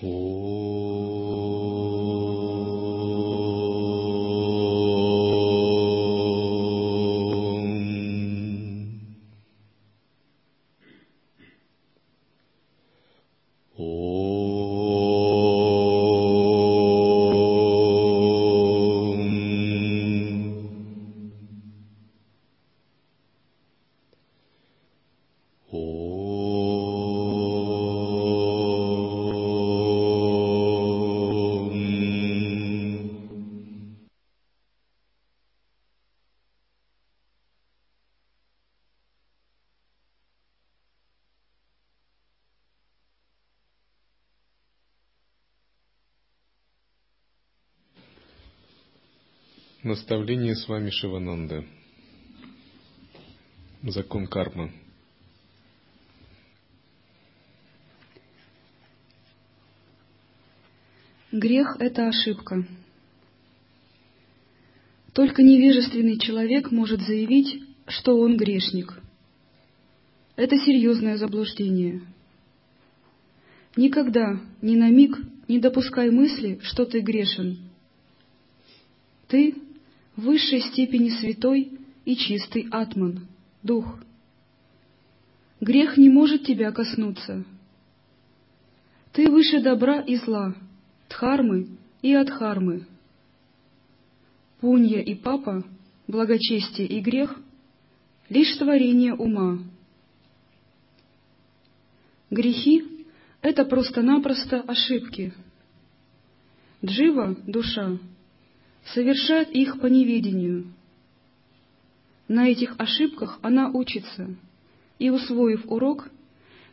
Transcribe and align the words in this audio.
五 0.00 0.57
Наставление 50.08 50.56
с 50.56 50.66
вами 50.66 50.88
Шивананда. 50.88 51.66
Закон 53.82 54.26
кармы. 54.26 54.72
Грех– 61.30 61.76
это 61.78 62.08
ошибка. 62.08 62.66
Только 65.12 65.42
невежественный 65.42 66.18
человек 66.18 66.70
может 66.70 67.02
заявить, 67.02 67.62
что 67.86 68.18
он 68.18 68.38
грешник. 68.38 69.02
Это 70.36 70.56
серьезное 70.56 71.18
заблуждение. 71.18 72.00
Никогда, 73.76 74.40
ни 74.62 74.74
на 74.74 74.88
миг 74.88 75.18
не 75.48 75.58
допускай 75.58 76.10
мысли, 76.10 76.60
что 76.62 76.86
ты 76.86 77.00
грешен. 77.00 77.58
Ты 79.26 79.67
высшей 80.18 80.60
степени 80.60 81.10
святой 81.10 81.78
и 82.04 82.16
чистый 82.16 82.66
атман, 82.72 83.28
дух. 83.62 84.00
Грех 85.60 85.96
не 85.96 86.10
может 86.10 86.44
тебя 86.44 86.72
коснуться. 86.72 87.44
Ты 89.12 89.30
выше 89.30 89.60
добра 89.60 90.00
и 90.00 90.16
зла, 90.16 90.54
дхармы 91.08 91.68
и 92.02 92.12
адхармы. 92.14 92.86
Пунья 94.60 95.00
и 95.00 95.14
папа, 95.14 95.64
благочестие 96.08 96.88
и 96.88 97.00
грех— 97.00 97.38
лишь 98.28 98.56
творение 98.56 99.14
ума. 99.14 99.60
Грехи— 102.30 103.06
это 103.40 103.64
просто-напросто 103.64 104.62
ошибки. 104.62 105.32
Джива, 106.84 107.36
душа, 107.46 107.98
совершает 108.94 109.50
их 109.50 109.80
по 109.80 109.86
неведению. 109.86 110.72
На 112.26 112.48
этих 112.48 112.74
ошибках 112.78 113.38
она 113.42 113.70
учится 113.70 114.36
и, 114.98 115.10
усвоив 115.10 115.70
урок, 115.70 116.10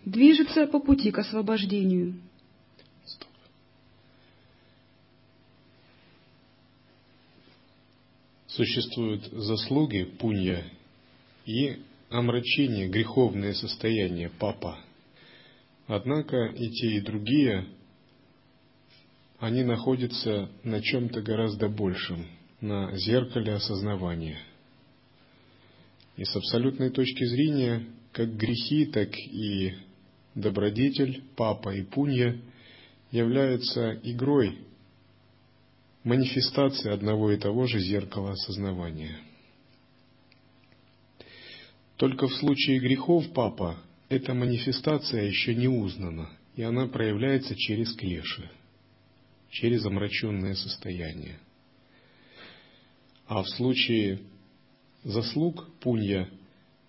движется 0.03 0.67
по 0.67 0.79
пути 0.79 1.11
к 1.11 1.19
освобождению. 1.19 2.15
Существуют 8.47 9.25
заслуги 9.33 10.03
пунья 10.03 10.63
и 11.45 11.81
омрачение, 12.09 12.87
греховное 12.87 13.53
состояние 13.53 14.29
папа. 14.29 14.79
Однако 15.87 16.45
и 16.45 16.69
те, 16.69 16.97
и 16.97 17.01
другие, 17.01 17.67
они 19.39 19.63
находятся 19.63 20.49
на 20.63 20.81
чем-то 20.81 21.21
гораздо 21.21 21.69
большем, 21.69 22.27
на 22.61 22.95
зеркале 22.95 23.53
осознавания. 23.53 24.39
И 26.17 26.23
с 26.23 26.35
абсолютной 26.35 26.89
точки 26.89 27.25
зрения, 27.25 27.85
как 28.11 28.35
грехи, 28.35 28.85
так 28.85 29.09
и 29.17 29.73
добродетель, 30.33 31.23
папа 31.35 31.75
и 31.75 31.83
пунья 31.83 32.39
являются 33.11 33.99
игрой, 34.03 34.59
манифестацией 36.03 36.93
одного 36.93 37.31
и 37.31 37.37
того 37.37 37.67
же 37.67 37.79
зеркала 37.79 38.31
осознавания. 38.31 39.17
Только 41.97 42.27
в 42.27 42.35
случае 42.35 42.79
грехов 42.79 43.25
папа 43.33 43.77
эта 44.09 44.33
манифестация 44.33 45.23
еще 45.23 45.55
не 45.55 45.67
узнана, 45.67 46.29
и 46.55 46.61
она 46.61 46.87
проявляется 46.87 47.55
через 47.55 47.93
клеши, 47.95 48.49
через 49.55 49.85
омраченное 49.85 50.53
состояние. 50.53 51.39
А 53.25 53.41
в 53.41 53.49
случае 53.51 54.19
заслуг 55.03 55.69
пунья, 55.79 56.29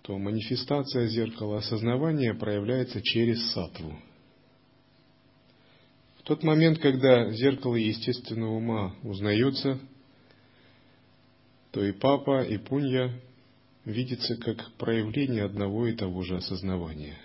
то 0.01 0.17
манифестация 0.17 1.07
зеркала 1.07 1.59
осознавания 1.59 2.33
проявляется 2.33 3.01
через 3.01 3.51
сатву. 3.53 3.97
В 6.19 6.23
тот 6.23 6.43
момент, 6.43 6.79
когда 6.79 7.31
зеркало 7.31 7.75
естественного 7.75 8.55
ума 8.57 8.95
узнается, 9.01 9.79
то 11.71 11.81
и 11.81 11.93
папа, 11.93 12.43
и 12.43 12.57
пунья 12.57 13.17
видится 13.85 14.35
как 14.35 14.73
проявление 14.73 15.45
одного 15.45 15.87
и 15.87 15.95
того 15.95 16.21
же 16.23 16.35
осознавания. 16.35 17.17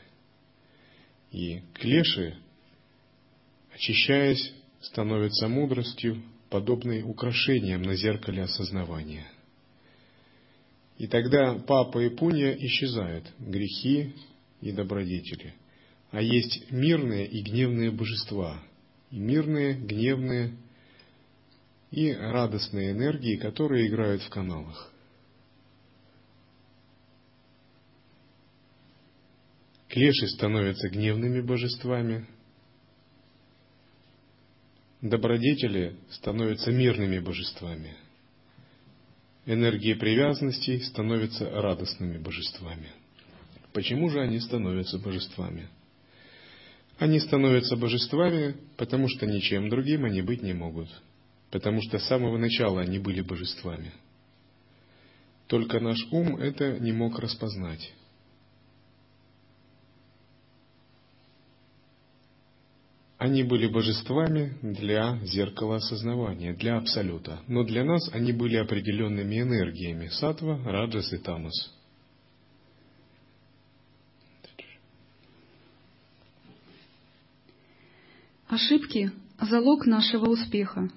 И 1.33 1.63
клеши, 1.75 2.37
очищаясь, 3.75 4.55
становятся 4.83 5.49
мудростью, 5.49 6.23
подобной 6.51 7.03
украшениям 7.03 7.83
на 7.83 7.95
зеркале 7.95 8.43
осознавания. 8.43 9.27
И 10.99 11.07
тогда 11.07 11.55
папа 11.55 11.99
и 12.01 12.11
пунья 12.11 12.53
исчезают, 12.53 13.33
грехи 13.39 14.15
и 14.61 14.73
добродетели. 14.73 15.55
А 16.11 16.21
есть 16.21 16.71
мирные 16.71 17.27
и 17.27 17.43
гневные 17.43 17.91
божества, 17.91 18.63
и 19.11 19.19
мирные, 19.19 19.75
гневные 19.75 20.57
и 21.91 22.13
радостные 22.13 22.93
энергии, 22.93 23.37
которые 23.37 23.89
играют 23.89 24.23
в 24.23 24.29
каналах. 24.29 24.93
Клеши 29.89 30.27
становятся 30.29 30.89
гневными 30.89 31.41
божествами, 31.41 32.27
добродетели 35.03 35.97
становятся 36.11 36.71
мирными 36.71 37.19
божествами, 37.19 37.97
энергии 39.45 39.95
привязанностей 39.95 40.81
становятся 40.81 41.51
радостными 41.51 42.19
божествами. 42.19 42.89
Почему 43.73 44.09
же 44.11 44.21
они 44.21 44.39
становятся 44.39 44.99
божествами? 44.99 45.69
Они 46.99 47.19
становятся 47.19 47.77
божествами, 47.77 48.55
потому 48.77 49.09
что 49.09 49.27
ничем 49.27 49.69
другим 49.69 50.05
они 50.05 50.23
быть 50.23 50.43
не 50.43 50.53
могут, 50.53 50.89
потому 51.51 51.83
что 51.83 51.99
с 51.99 52.07
самого 52.07 52.39
начала 52.39 52.81
они 52.81 53.01
были 53.01 53.23
божествами. 53.23 53.93
Только 55.49 55.81
наш 55.81 55.99
ум 56.13 56.37
это 56.37 56.79
не 56.79 56.93
мог 56.93 57.19
распознать. 57.19 57.93
Они 63.23 63.45
были 63.45 63.69
божествами 63.69 64.59
для 64.63 65.17
зеркала 65.23 65.77
осознавания, 65.77 66.55
для 66.55 66.77
абсолюта. 66.77 67.41
Но 67.47 67.63
для 67.63 67.85
нас 67.85 68.13
они 68.13 68.33
были 68.33 68.57
определенными 68.57 69.41
энергиями– 69.41 70.09
сатва, 70.11 70.61
раджас 70.65 71.13
и 71.13 71.19
тамас. 71.19 71.73
Ошибки– 78.49 79.13
залог 79.41 79.87
нашего 79.87 80.29
успеха. 80.29 80.91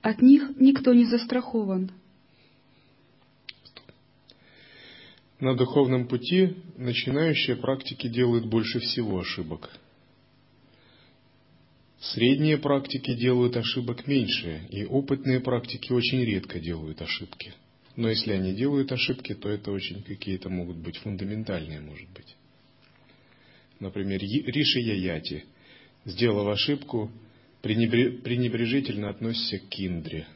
От 0.00 0.22
них 0.22 0.52
никто 0.58 0.94
не 0.94 1.04
застрахован. 1.04 1.90
На 5.38 5.54
духовном 5.54 6.08
пути 6.08 6.56
начинающие 6.78 7.56
практики 7.56 8.08
делают 8.08 8.46
больше 8.46 8.78
всего 8.78 9.20
ошибок. 9.20 9.70
Средние 12.00 12.58
практики 12.58 13.14
делают 13.14 13.56
ошибок 13.56 14.06
меньше, 14.06 14.66
и 14.70 14.84
опытные 14.84 15.40
практики 15.40 15.92
очень 15.92 16.24
редко 16.24 16.60
делают 16.60 17.02
ошибки. 17.02 17.52
Но 17.96 18.08
если 18.08 18.32
они 18.32 18.54
делают 18.54 18.92
ошибки, 18.92 19.34
то 19.34 19.48
это 19.48 19.72
очень 19.72 20.02
какие-то 20.02 20.48
могут 20.48 20.76
быть 20.76 20.96
фундаментальные, 20.98 21.80
может 21.80 22.08
быть. 22.10 22.36
Например, 23.80 24.20
Риши 24.20 24.78
Яяти 24.78 25.44
сделав 26.04 26.48
ошибку, 26.48 27.10
пренебрежительно 27.62 29.10
относишься 29.10 29.58
к 29.58 29.68
Киндре. 29.68 30.26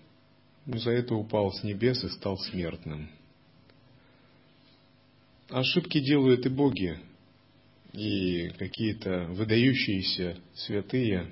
За 0.66 0.90
это 0.90 1.14
упал 1.14 1.52
с 1.52 1.62
небес 1.64 2.04
и 2.04 2.08
стал 2.10 2.38
смертным. 2.38 3.10
Ошибки 5.48 6.00
делают 6.00 6.46
и 6.46 6.48
боги, 6.48 6.98
и 7.92 8.50
какие-то 8.58 9.26
выдающиеся 9.30 10.38
святые, 10.54 11.28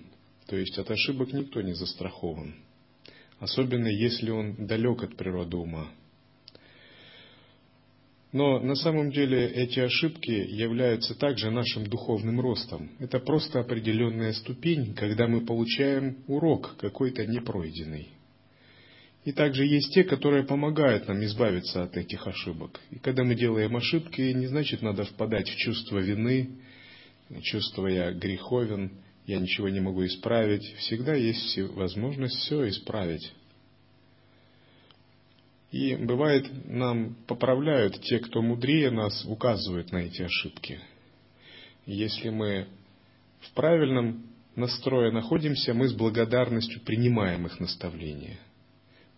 то 0.50 0.56
есть 0.56 0.76
от 0.78 0.90
ошибок 0.90 1.32
никто 1.32 1.62
не 1.62 1.74
застрахован, 1.74 2.56
особенно 3.38 3.86
если 3.86 4.30
он 4.30 4.66
далек 4.66 5.04
от 5.04 5.16
природы 5.16 5.56
ума. 5.56 5.88
Но 8.32 8.58
на 8.58 8.74
самом 8.74 9.12
деле 9.12 9.46
эти 9.46 9.78
ошибки 9.78 10.32
являются 10.32 11.14
также 11.14 11.52
нашим 11.52 11.86
духовным 11.86 12.40
ростом. 12.40 12.90
Это 12.98 13.20
просто 13.20 13.60
определенная 13.60 14.32
ступень, 14.32 14.92
когда 14.94 15.28
мы 15.28 15.46
получаем 15.46 16.16
урок 16.26 16.74
какой-то 16.78 17.24
непройденный. 17.26 18.08
И 19.24 19.30
также 19.30 19.64
есть 19.66 19.94
те, 19.94 20.02
которые 20.02 20.42
помогают 20.42 21.06
нам 21.06 21.22
избавиться 21.26 21.84
от 21.84 21.96
этих 21.96 22.26
ошибок. 22.26 22.80
И 22.90 22.98
когда 22.98 23.22
мы 23.22 23.36
делаем 23.36 23.76
ошибки, 23.76 24.20
не 24.32 24.48
значит 24.48 24.82
надо 24.82 25.04
впадать 25.04 25.48
в 25.48 25.56
чувство 25.56 25.98
вины, 25.98 26.50
чувство 27.40 27.86
я 27.86 28.10
греховен, 28.10 28.90
я 29.26 29.38
ничего 29.38 29.68
не 29.68 29.80
могу 29.80 30.04
исправить. 30.06 30.64
Всегда 30.78 31.14
есть 31.14 31.56
возможность 31.74 32.36
все 32.36 32.68
исправить. 32.68 33.32
И 35.70 35.94
бывает, 35.94 36.50
нам 36.64 37.14
поправляют 37.26 38.00
те, 38.02 38.18
кто 38.18 38.42
мудрее 38.42 38.90
нас, 38.90 39.24
указывают 39.24 39.92
на 39.92 39.98
эти 39.98 40.22
ошибки. 40.22 40.80
Если 41.86 42.30
мы 42.30 42.66
в 43.40 43.52
правильном 43.52 44.24
настрое 44.56 45.12
находимся, 45.12 45.72
мы 45.72 45.88
с 45.88 45.92
благодарностью 45.92 46.80
принимаем 46.80 47.46
их 47.46 47.60
наставления. 47.60 48.38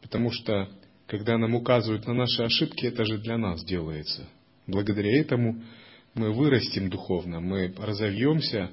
Потому 0.03 0.31
что, 0.31 0.69
когда 1.07 1.39
нам 1.39 1.55
указывают 1.55 2.07
на 2.07 2.13
наши 2.13 2.43
ошибки, 2.43 2.85
это 2.87 3.05
же 3.07 3.19
для 3.19 3.39
нас 3.39 3.65
делается. 3.65 4.29
Благодаря 4.67 5.21
этому 5.21 5.63
мы 6.15 6.33
вырастем 6.33 6.91
духовно, 6.91 7.41
мы 7.41 7.75
разовьемся 7.79 8.71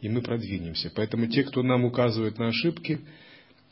и 0.00 0.08
мы 0.08 0.22
продвинемся. 0.22 0.90
Поэтому 0.94 1.26
те, 1.26 1.44
кто 1.44 1.62
нам 1.62 1.84
указывает 1.84 2.38
на 2.38 2.48
ошибки, 2.48 3.00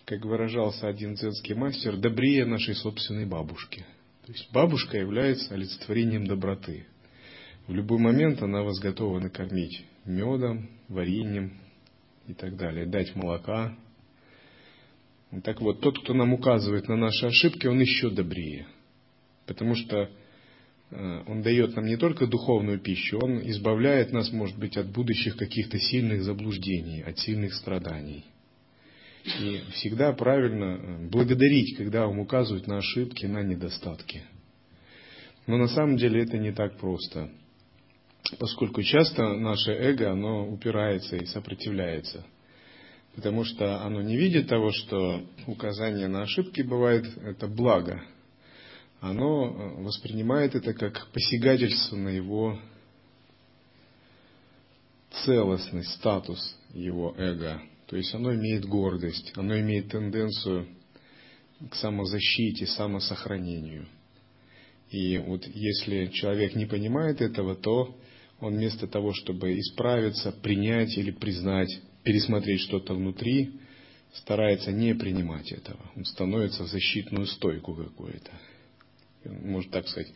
как 0.05 0.25
выражался 0.25 0.89
один 0.89 1.15
дзенский 1.15 1.55
мастер, 1.55 1.97
добрее 1.97 2.45
нашей 2.45 2.75
собственной 2.75 3.27
бабушки. 3.27 3.85
То 4.27 4.33
есть 4.33 4.51
бабушка 4.53 4.99
является 4.99 5.55
олицетворением 5.55 6.27
доброты. 6.27 6.87
В 7.67 7.75
любой 7.75 7.99
момент 7.99 8.43
она 8.43 8.63
вас 8.63 8.79
готова 8.79 9.21
накормить 9.21 9.85
медом, 10.05 10.71
вареньем 10.89 11.59
и 12.27 12.35
так 12.35 12.57
далее, 12.57 12.87
дать 12.87 13.15
молока. 13.15 13.77
Так 15.45 15.61
вот, 15.61 15.81
тот, 15.81 15.99
кто 16.01 16.15
нам 16.15 16.33
указывает 16.33 16.89
на 16.89 16.97
наши 16.97 17.27
ошибки, 17.27 17.67
он 17.67 17.81
еще 17.81 18.11
добрее. 18.11 18.67
Потому 19.47 19.75
что 19.75 20.11
он 20.90 21.43
дает 21.43 21.76
нам 21.76 21.85
не 21.85 21.96
только 21.96 22.26
духовную 22.26 22.81
пищу, 22.81 23.19
он 23.23 23.40
избавляет 23.50 24.12
нас, 24.12 24.32
может 24.32 24.58
быть, 24.58 24.76
от 24.76 24.90
будущих 24.90 25.37
каких-то 25.37 25.79
сильных 25.79 26.23
заблуждений, 26.23 27.02
от 27.02 27.19
сильных 27.19 27.55
страданий. 27.55 28.25
И 29.25 29.62
всегда 29.73 30.12
правильно 30.12 30.79
э, 30.79 31.08
благодарить, 31.11 31.76
когда 31.76 32.06
вам 32.06 32.20
указывают 32.20 32.67
на 32.67 32.79
ошибки, 32.79 33.26
на 33.26 33.43
недостатки. 33.43 34.23
Но 35.46 35.58
на 35.58 35.69
самом 35.69 35.96
деле 35.96 36.23
это 36.23 36.38
не 36.38 36.52
так 36.52 36.79
просто. 36.79 37.31
Поскольку 38.38 38.82
часто 38.82 39.35
наше 39.35 39.73
эго, 39.73 40.12
оно 40.12 40.49
упирается 40.49 41.17
и 41.17 41.26
сопротивляется. 41.26 42.25
Потому 43.14 43.44
что 43.44 43.82
оно 43.82 44.00
не 44.00 44.17
видит 44.17 44.49
того, 44.49 44.70
что 44.70 45.23
указание 45.46 46.08
на 46.08 46.23
ошибки 46.23 46.62
бывает 46.62 47.05
это 47.19 47.49
благо. 47.49 48.02
Оно 49.00 49.47
э, 49.47 49.83
воспринимает 49.83 50.55
это 50.55 50.75
как 50.75 51.09
посягательство 51.12 51.97
на 51.97 52.09
его 52.09 52.59
целостность, 55.25 55.91
статус 55.95 56.56
его 56.75 57.15
эго. 57.17 57.62
То 57.87 57.97
есть 57.97 58.15
оно 58.15 58.35
имеет 58.35 58.67
гордость, 58.67 59.33
оно 59.37 59.59
имеет 59.59 59.91
тенденцию 59.91 60.69
к 61.71 61.75
самозащите, 61.75 62.67
самосохранению. 62.67 63.87
И 64.91 65.19
вот 65.19 65.47
если 65.47 66.06
человек 66.06 66.55
не 66.55 66.67
понимает 66.67 67.21
этого, 67.21 67.55
то 67.55 67.97
он 68.41 68.55
вместо 68.55 68.87
того, 68.87 69.12
чтобы 69.12 69.59
исправиться, 69.59 70.33
принять 70.33 70.97
или 70.97 71.11
признать, 71.11 71.69
пересмотреть 72.05 72.61
что-то 72.61 72.95
внутри, 72.95 73.53
старается 74.15 74.73
не 74.73 74.95
принимать 74.95 75.53
этого. 75.53 75.81
Он 75.97 76.05
становится 76.05 76.65
в 76.65 76.69
защитную 76.69 77.27
стойку 77.27 77.75
какую-то. 77.75 78.31
Может 79.25 79.70
так 79.70 79.87
сказать, 79.88 80.12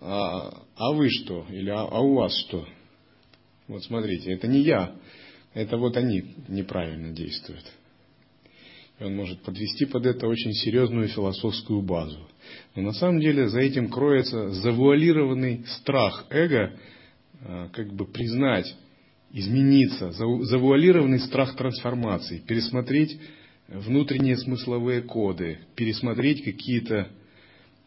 а, 0.00 0.62
а 0.76 0.92
вы 0.92 1.08
что? 1.10 1.46
Или 1.50 1.70
а, 1.70 1.82
а 1.82 2.00
у 2.00 2.14
вас 2.14 2.36
что? 2.46 2.66
Вот 3.68 3.82
смотрите, 3.84 4.32
это 4.32 4.46
не 4.46 4.60
я, 4.60 4.94
это 5.54 5.76
вот 5.76 5.96
они 5.96 6.34
неправильно 6.48 7.12
действуют. 7.12 7.64
И 8.98 9.04
он 9.04 9.16
может 9.16 9.40
подвести 9.42 9.86
под 9.86 10.06
это 10.06 10.28
очень 10.28 10.52
серьезную 10.52 11.08
философскую 11.08 11.82
базу. 11.82 12.28
Но 12.76 12.82
на 12.82 12.92
самом 12.92 13.20
деле 13.20 13.48
за 13.48 13.60
этим 13.60 13.88
кроется 13.88 14.50
завуалированный 14.50 15.64
страх 15.78 16.26
эго, 16.30 16.78
а, 17.40 17.68
как 17.70 17.92
бы 17.92 18.06
признать, 18.06 18.74
измениться, 19.32 20.12
завуалированный 20.12 21.18
страх 21.18 21.56
трансформации, 21.56 22.38
пересмотреть 22.38 23.18
внутренние 23.66 24.36
смысловые 24.36 25.02
коды, 25.02 25.58
пересмотреть 25.74 26.44
какие-то 26.44 27.08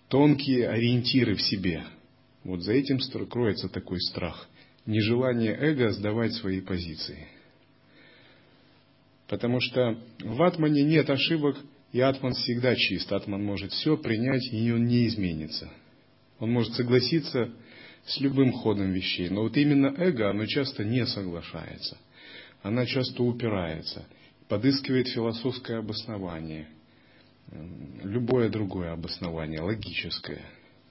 тонкие 0.10 0.70
ориентиры 0.70 1.36
в 1.36 1.42
себе. 1.42 1.84
Вот 2.44 2.62
за 2.62 2.74
этим 2.74 3.00
кроется 3.28 3.70
такой 3.70 4.00
страх. 4.02 4.48
Нежелание 4.86 5.54
эго 5.54 5.92
сдавать 5.92 6.34
свои 6.34 6.62
позиции. 6.62 7.28
Потому 9.28 9.60
что 9.60 9.98
в 10.20 10.42
атмане 10.42 10.84
нет 10.84 11.10
ошибок, 11.10 11.58
и 11.92 12.00
атман 12.00 12.34
всегда 12.34 12.76
чист. 12.76 13.12
Атман 13.12 13.44
может 13.44 13.72
все 13.72 13.98
принять, 13.98 14.54
и 14.54 14.72
он 14.72 14.86
не 14.86 15.08
изменится. 15.08 15.70
Он 16.40 16.52
может 16.52 16.74
согласиться 16.74 17.52
с 18.06 18.20
любым 18.20 18.54
ходом 18.54 18.92
вещей. 18.92 19.30
Но 19.30 19.42
вот 19.42 19.58
именно 19.58 19.94
эго, 19.98 20.30
оно 20.30 20.46
часто 20.46 20.86
не 20.86 21.06
соглашается. 21.06 21.98
Она 22.64 22.86
часто 22.86 23.24
упирается, 23.24 24.06
подыскивает 24.48 25.08
философское 25.10 25.78
обоснование, 25.78 26.68
любое 28.04 28.50
другое 28.50 28.94
обоснование, 28.94 29.62
логическое. 29.62 30.42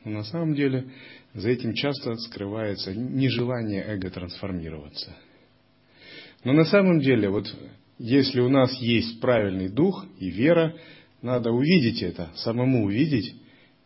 Но 0.05 0.13
на 0.13 0.25
самом 0.25 0.55
деле 0.55 0.87
за 1.35 1.51
этим 1.51 1.75
часто 1.75 2.15
скрывается 2.17 2.95
нежелание 2.95 3.85
эго 3.85 4.11
трансформироваться. 4.11 5.17
Но 6.45 6.53
на 6.53 6.65
самом 6.65 7.01
деле 7.01 7.29
вот 7.29 7.53
если 7.99 8.41
у 8.41 8.49
нас 8.49 8.79
есть 8.81 9.21
правильный 9.21 9.69
дух 9.69 10.07
и 10.19 10.31
вера, 10.31 10.77
надо 11.23 11.51
увидеть 11.51 12.03
это, 12.03 12.31
самому 12.37 12.85
увидеть 12.85 13.35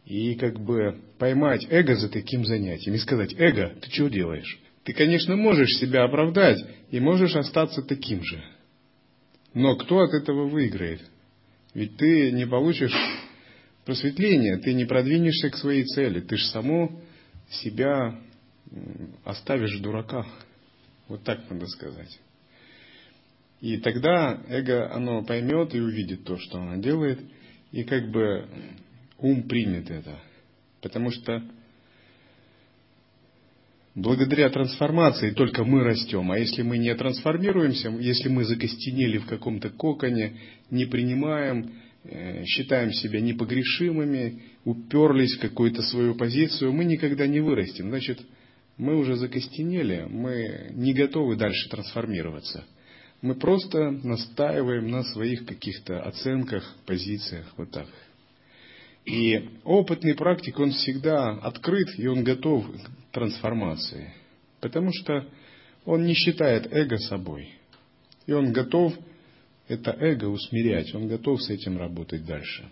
и 0.05 0.35
как 0.35 0.59
бы 0.61 1.01
поймать 1.19 1.67
эго 1.71 1.95
за 1.95 2.09
таким 2.09 2.45
занятием 2.45 2.95
и 2.95 2.99
сказать, 2.99 3.35
эго, 3.39 3.75
ты 3.81 3.91
что 3.91 4.09
делаешь? 4.09 4.59
Ты, 4.85 4.93
конечно, 4.93 5.37
можешь 5.37 5.79
себя 5.79 6.05
оправдать 6.05 6.59
и 6.91 6.99
можешь 6.99 7.37
остаться 7.37 7.83
таким 7.83 8.25
же. 8.25 8.43
Но 9.55 9.77
кто 9.77 10.01
от 10.01 10.13
этого 10.15 10.49
выиграет? 10.49 11.03
Ведь 11.75 11.97
ты 11.97 12.33
не 12.33 12.47
получишь 12.47 12.95
просветления, 13.85 14.59
ты 14.59 14.75
не 14.75 14.85
продвинешься 14.85 15.51
к 15.51 15.57
своей 15.57 15.85
цели, 15.85 16.21
ты 16.21 16.37
же 16.37 16.47
само 16.47 17.01
себя 17.51 18.21
оставишь 19.25 19.79
в 19.79 19.83
дураках. 19.83 20.27
Вот 21.09 21.23
так 21.25 21.49
надо 21.51 21.67
сказать. 21.67 22.21
И 23.61 23.77
тогда 23.79 24.43
эго, 24.49 24.93
оно 24.93 25.25
поймет 25.25 25.75
и 25.75 25.81
увидит 25.81 26.25
то, 26.25 26.39
что 26.39 26.61
оно 26.61 26.81
делает, 26.81 27.21
и 27.73 27.85
как 27.85 28.11
бы 28.11 28.49
ум 29.19 29.43
примет 29.45 29.91
это. 29.91 30.19
Потому 30.81 31.11
что 31.11 31.43
благодаря 33.95 34.49
трансформации 34.51 35.31
только 35.31 35.65
мы 35.65 35.83
растем. 35.83 36.31
А 36.31 36.39
если 36.39 36.63
мы 36.63 36.79
не 36.79 36.95
трансформируемся, 36.95 37.89
если 37.89 38.29
мы 38.29 38.45
закостенели 38.45 39.19
в 39.19 39.27
каком-то 39.27 39.71
коконе, 39.71 40.35
не 40.71 40.87
принимаем, 40.87 41.73
э, 42.05 42.45
считаем 42.45 42.93
себя 42.93 43.21
непогрешимыми, 43.21 44.43
уперлись 44.65 45.37
в 45.37 45.41
какую-то 45.41 45.83
свою 45.83 46.15
позицию, 46.15 46.73
мы 46.73 46.85
никогда 46.85 47.27
не 47.27 47.41
вырастем. 47.41 47.89
Значит, 47.89 48.21
мы 48.77 48.97
уже 48.97 49.17
закостенели, 49.17 50.07
мы 50.09 50.71
не 50.73 50.93
готовы 50.95 51.37
дальше 51.37 51.69
трансформироваться– 51.69 52.65
мы 53.23 53.35
просто 53.35 53.91
настаиваем 53.91 54.91
на 54.91 55.03
своих 55.05 55.45
каких-то 55.45 56.03
оценках, 56.03 56.77
позициях, 56.87 57.53
вот 57.57 57.71
так. 57.71 57.87
И 59.11 59.49
опытный 59.65 60.15
практик, 60.15 60.61
он 60.61 60.71
всегда 60.71 61.31
открыт 61.31 61.89
и 61.99 62.07
он 62.07 62.23
готов 62.23 62.65
к 62.65 63.13
трансформации. 63.13 64.15
Потому 64.61 64.93
что 64.93 65.27
он 65.85 66.05
не 66.05 66.15
считает 66.15 66.73
эго 66.73 66.97
собой. 66.99 67.51
И 68.27 68.33
он 68.33 68.53
готов 68.53 68.95
это 69.67 69.91
эго 69.99 70.27
усмирять, 70.27 70.95
он 70.95 71.09
готов 71.09 71.43
с 71.43 71.51
этим 71.51 71.77
работать 71.77 72.25
дальше. 72.25 72.69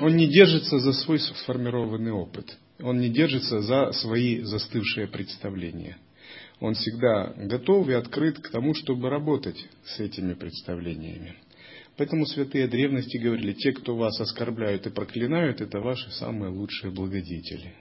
Он 0.00 0.16
не 0.16 0.26
держится 0.26 0.78
за 0.80 0.92
свой 0.92 1.18
сформированный 1.18 2.12
опыт, 2.12 2.58
он 2.80 2.98
не 2.98 3.08
держится 3.08 3.60
за 3.60 3.92
свои 3.92 4.42
застывшие 4.42 5.06
представления. 5.06 5.96
Он 6.60 6.74
всегда 6.74 7.32
готов 7.36 7.88
и 7.88 7.94
открыт 7.94 8.38
к 8.38 8.50
тому, 8.50 8.74
чтобы 8.74 9.08
работать 9.08 9.64
с 9.84 10.00
этими 10.00 10.34
представлениями. 10.34 11.36
Поэтому 11.98 12.26
святые 12.26 12.68
древности 12.68 13.16
говорили, 13.16 13.54
те, 13.54 13.72
кто 13.72 13.96
вас 13.96 14.20
оскорбляют 14.20 14.86
и 14.86 14.90
проклинают, 14.90 15.60
это 15.60 15.80
ваши 15.80 16.08
самые 16.12 16.52
лучшие 16.52 16.92
благодетели. 16.92 17.74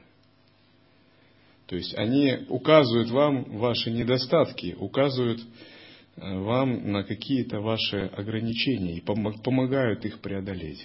То 1.67 1.75
есть 1.75 1.93
они 1.95 2.47
указывают 2.49 3.11
вам 3.11 3.43
ваши 3.59 3.91
недостатки, 3.91 4.75
указывают 4.79 5.39
э, 5.39 6.35
вам 6.39 6.91
на 6.91 7.03
какие-то 7.03 7.59
ваши 7.59 8.07
ограничения 8.07 8.97
и 8.97 9.01
помогают 9.01 10.03
их 10.03 10.19
преодолеть. 10.19 10.83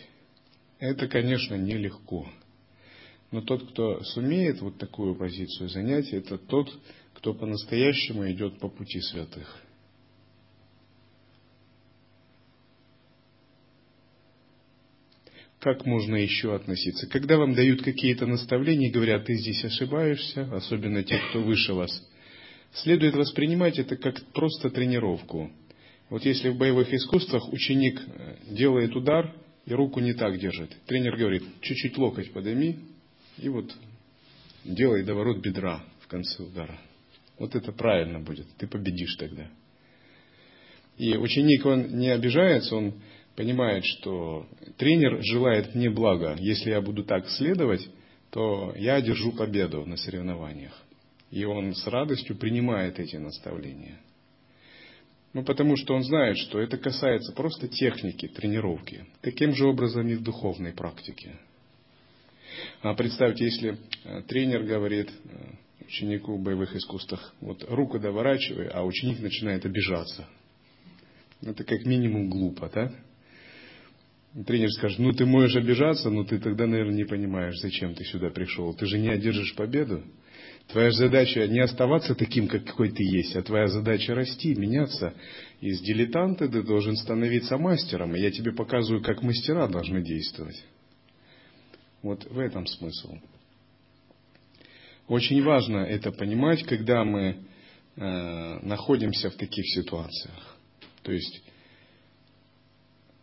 Это, 0.79 1.09
конечно, 1.09 1.55
нелегко. 1.55 2.29
Но 3.31 3.41
тот, 3.41 3.71
кто 3.71 4.03
сумеет 4.03 4.61
вот 4.61 4.77
такую 4.77 5.15
позицию 5.15 5.71
занять, 5.71 6.12
это 6.12 6.37
тот, 6.37 6.71
кто 7.15 7.33
по-настоящему 7.33 8.31
идет 8.31 8.59
по 8.59 8.69
пути 8.69 9.01
святых. 9.01 9.62
Как 15.62 15.87
можно 15.87 16.16
еще 16.16 16.57
относиться? 16.57 17.07
Когда 17.07 17.38
вам 17.38 17.54
дают 17.54 17.83
какие-то 17.83 18.26
наставления 18.26 18.88
и 18.88 18.92
говорят, 18.92 19.26
ты 19.26 19.35
здесь 19.35 19.64
ошибаешься, 19.64 20.52
особенно 20.52 21.04
те, 21.04 21.16
кто 21.31 21.40
выше 21.40 21.73
вас, 21.73 21.90
следует 22.75 23.14
воспринимать 23.14 23.78
это 23.78 23.97
как 23.97 24.21
просто 24.33 24.71
тренировку. 24.71 25.52
Вот 26.11 26.25
если 26.25 26.49
в 26.49 26.59
боевых 26.59 26.92
искусствах 26.92 27.52
ученик 27.52 28.00
э, 28.04 28.37
делает 28.50 28.97
удар 28.97 29.33
и 29.64 29.73
руку 29.73 30.00
не 30.00 30.14
так 30.14 30.37
держит, 30.40 30.76
тренер 30.87 31.16
говорит, 31.16 31.45
чуть-чуть 31.61 31.97
локоть 31.97 32.33
подойми 32.33 32.81
и 33.38 33.49
вот 33.49 33.73
делай 34.64 35.04
доворот 35.04 35.38
бедра 35.38 35.85
в 36.00 36.09
конце 36.09 36.42
удара. 36.42 36.76
Вот 37.38 37.54
это 37.54 37.71
правильно 37.71 38.19
будет, 38.19 38.49
ты 38.59 38.66
победишь 38.66 39.14
тогда. 39.14 39.49
И 40.99 41.16
ученик, 41.16 41.64
он 41.64 41.99
не 41.99 42.09
обижается, 42.09 42.75
он 42.75 42.95
понимает, 43.37 43.85
что 43.85 44.47
тренер 44.77 45.23
желает 45.23 45.75
мне 45.75 45.91
блага. 45.91 46.37
Если 46.39 46.71
я 46.71 46.81
буду 46.81 47.05
так 47.05 47.29
следовать, 47.29 47.87
то 48.31 48.73
я 48.77 48.95
одержу 48.95 49.33
победу 49.33 49.85
на 49.87 49.97
соревнованиях. 49.97 50.73
И 51.31 51.45
он 51.45 51.75
с 51.75 51.87
радостью 51.87 52.37
принимает 52.37 52.99
эти 52.99 53.17
наставления. 53.17 53.99
Ну, 55.33 55.45
потому 55.45 55.77
что 55.77 55.95
он 55.95 56.03
знает, 56.03 56.37
что 56.37 56.61
это 56.61 56.77
касается 56.77 57.33
просто 57.33 57.69
техники, 57.69 58.29
тренировки. 58.29 59.07
Каким 59.23 59.55
же 59.55 59.67
образом 59.67 60.07
и 60.09 60.15
в 60.15 60.23
духовной 60.23 60.73
практике. 60.73 61.39
А 62.83 62.93
представьте, 62.95 63.45
если 63.47 63.79
э, 64.05 64.23
тренер 64.29 64.65
говорит 64.65 65.11
э, 65.11 65.85
ученику 65.87 66.37
в 66.37 66.43
боевых 66.43 66.77
искусствах, 66.77 67.35
вот 67.41 67.65
руку 67.69 67.99
доворачивай, 67.99 68.69
а 68.69 68.85
ученик 68.85 69.21
начинает 69.21 69.65
обижаться. 69.65 70.29
Это 71.41 71.65
как 71.65 71.85
минимум 71.87 72.29
глупо, 72.29 72.71
да? 72.73 72.93
Тренер 74.47 74.71
скажет, 74.71 74.99
ну 74.99 75.12
ты 75.12 75.27
можешь 75.27 75.57
обижаться, 75.57 76.09
но 76.09 76.25
ты 76.25 76.39
тогда, 76.39 76.67
наверное, 76.67 76.95
не 76.95 77.05
понимаешь, 77.05 77.59
зачем 77.59 77.95
ты 77.95 78.05
сюда 78.05 78.31
пришел. 78.31 78.73
Ты 78.75 78.87
же 78.87 78.99
не 78.99 79.11
одержишь 79.11 79.55
победу. 79.55 80.03
Твоя 80.69 80.91
задача 80.91 81.47
не 81.49 81.61
оставаться 81.61 82.15
таким, 82.15 82.49
какой 82.49 82.91
ты 82.91 83.03
есть, 83.03 83.37
а 83.37 83.43
твоя 83.43 83.67
задача 83.67 84.15
расти, 84.15 84.55
меняться. 84.55 85.12
Из 85.61 85.81
дилетанта 85.83 86.49
ты 86.49 86.62
должен 86.62 86.97
становиться 86.97 87.59
мастером, 87.59 88.17
и 88.17 88.21
я 88.21 88.31
тебе 88.31 88.53
показываю, 88.53 89.03
как 89.03 89.23
мастера 89.23 89.69
должны 89.69 90.03
действовать. 90.03 90.65
Вот 92.01 92.25
в 92.25 92.39
этом 92.39 92.67
смысл. 92.67 93.17
Очень 95.09 95.43
важно 95.43 95.79
это 95.79 96.11
понимать, 96.11 96.62
когда 96.62 97.05
мы 97.05 97.45
э, 97.97 98.59
находимся 98.62 99.29
в 99.29 99.35
таких 99.35 99.67
ситуациях. 99.75 100.57
То 101.03 101.12
есть 101.12 101.43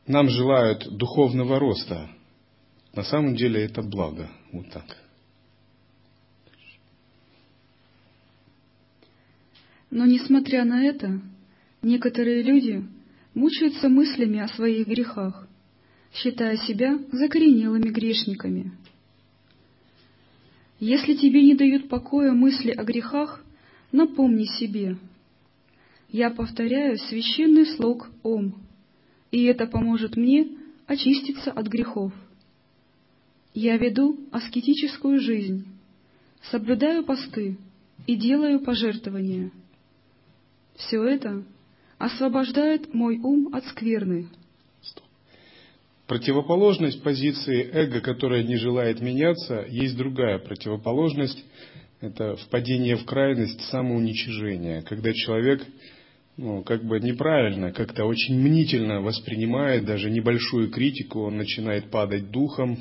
нам 0.09 0.27
желают 0.27 0.97
духовного 0.97 1.59
роста. 1.59 2.09
На 2.95 3.03
самом 3.03 3.35
деле 3.35 3.63
это 3.63 3.83
благо. 3.83 4.27
Вот 4.51 4.67
так. 4.71 4.97
Но 9.91 10.07
несмотря 10.07 10.65
на 10.65 10.83
это, 10.83 11.21
некоторые 11.83 12.41
люди 12.41 12.83
мучаются 13.35 13.87
мыслями 13.87 14.39
о 14.39 14.47
своих 14.47 14.87
грехах, 14.87 15.47
считая 16.11 16.57
себя 16.57 16.97
закоренелыми 17.11 17.91
грешниками. 17.91 18.71
Если 20.79 21.13
тебе 21.13 21.43
не 21.43 21.53
дают 21.53 21.87
покоя 21.87 22.31
мысли 22.31 22.71
о 22.71 22.83
грехах, 22.83 23.43
напомни 23.91 24.45
себе. 24.45 24.97
Я 26.09 26.31
повторяю 26.31 26.97
священный 26.97 27.67
слог 27.67 28.09
Ом– 28.23 28.55
и 29.31 29.43
это 29.43 29.67
поможет 29.67 30.15
мне 30.15 30.47
очиститься 30.87 31.51
от 31.51 31.67
грехов. 31.67 32.11
Я 33.53 33.77
веду 33.77 34.19
аскетическую 34.31 35.19
жизнь, 35.19 35.65
соблюдаю 36.51 37.03
посты 37.03 37.57
и 38.07 38.15
делаю 38.15 38.59
пожертвования. 38.59 39.51
Все 40.75 41.03
это 41.03 41.43
освобождает 41.97 42.93
мой 42.93 43.17
ум 43.19 43.53
от 43.53 43.65
скверны. 43.65 44.29
Противоположность 46.07 47.03
позиции 47.03 47.69
эго, 47.71 48.01
которая 48.01 48.41
не 48.43 48.55
желает 48.55 48.99
меняться, 48.99 49.65
есть 49.69 49.95
другая 49.95 50.39
противоположность. 50.39 51.45
Это 52.01 52.35
впадение 52.37 52.95
в 52.95 53.05
крайность 53.05 53.61
самоуничижения, 53.65 54.81
когда 54.81 55.13
человек 55.13 55.61
ну, 56.39 56.63
как 56.63 56.85
бы 56.85 57.01
неправильно, 57.01 57.73
как-то 57.73 58.05
очень 58.05 58.39
мнительно 58.39 59.01
воспринимает 59.01 59.83
даже 59.83 60.09
небольшую 60.09 60.71
критику, 60.71 61.23
он 61.23 61.35
начинает 61.35 61.91
падать 61.91 62.31
духом, 62.31 62.77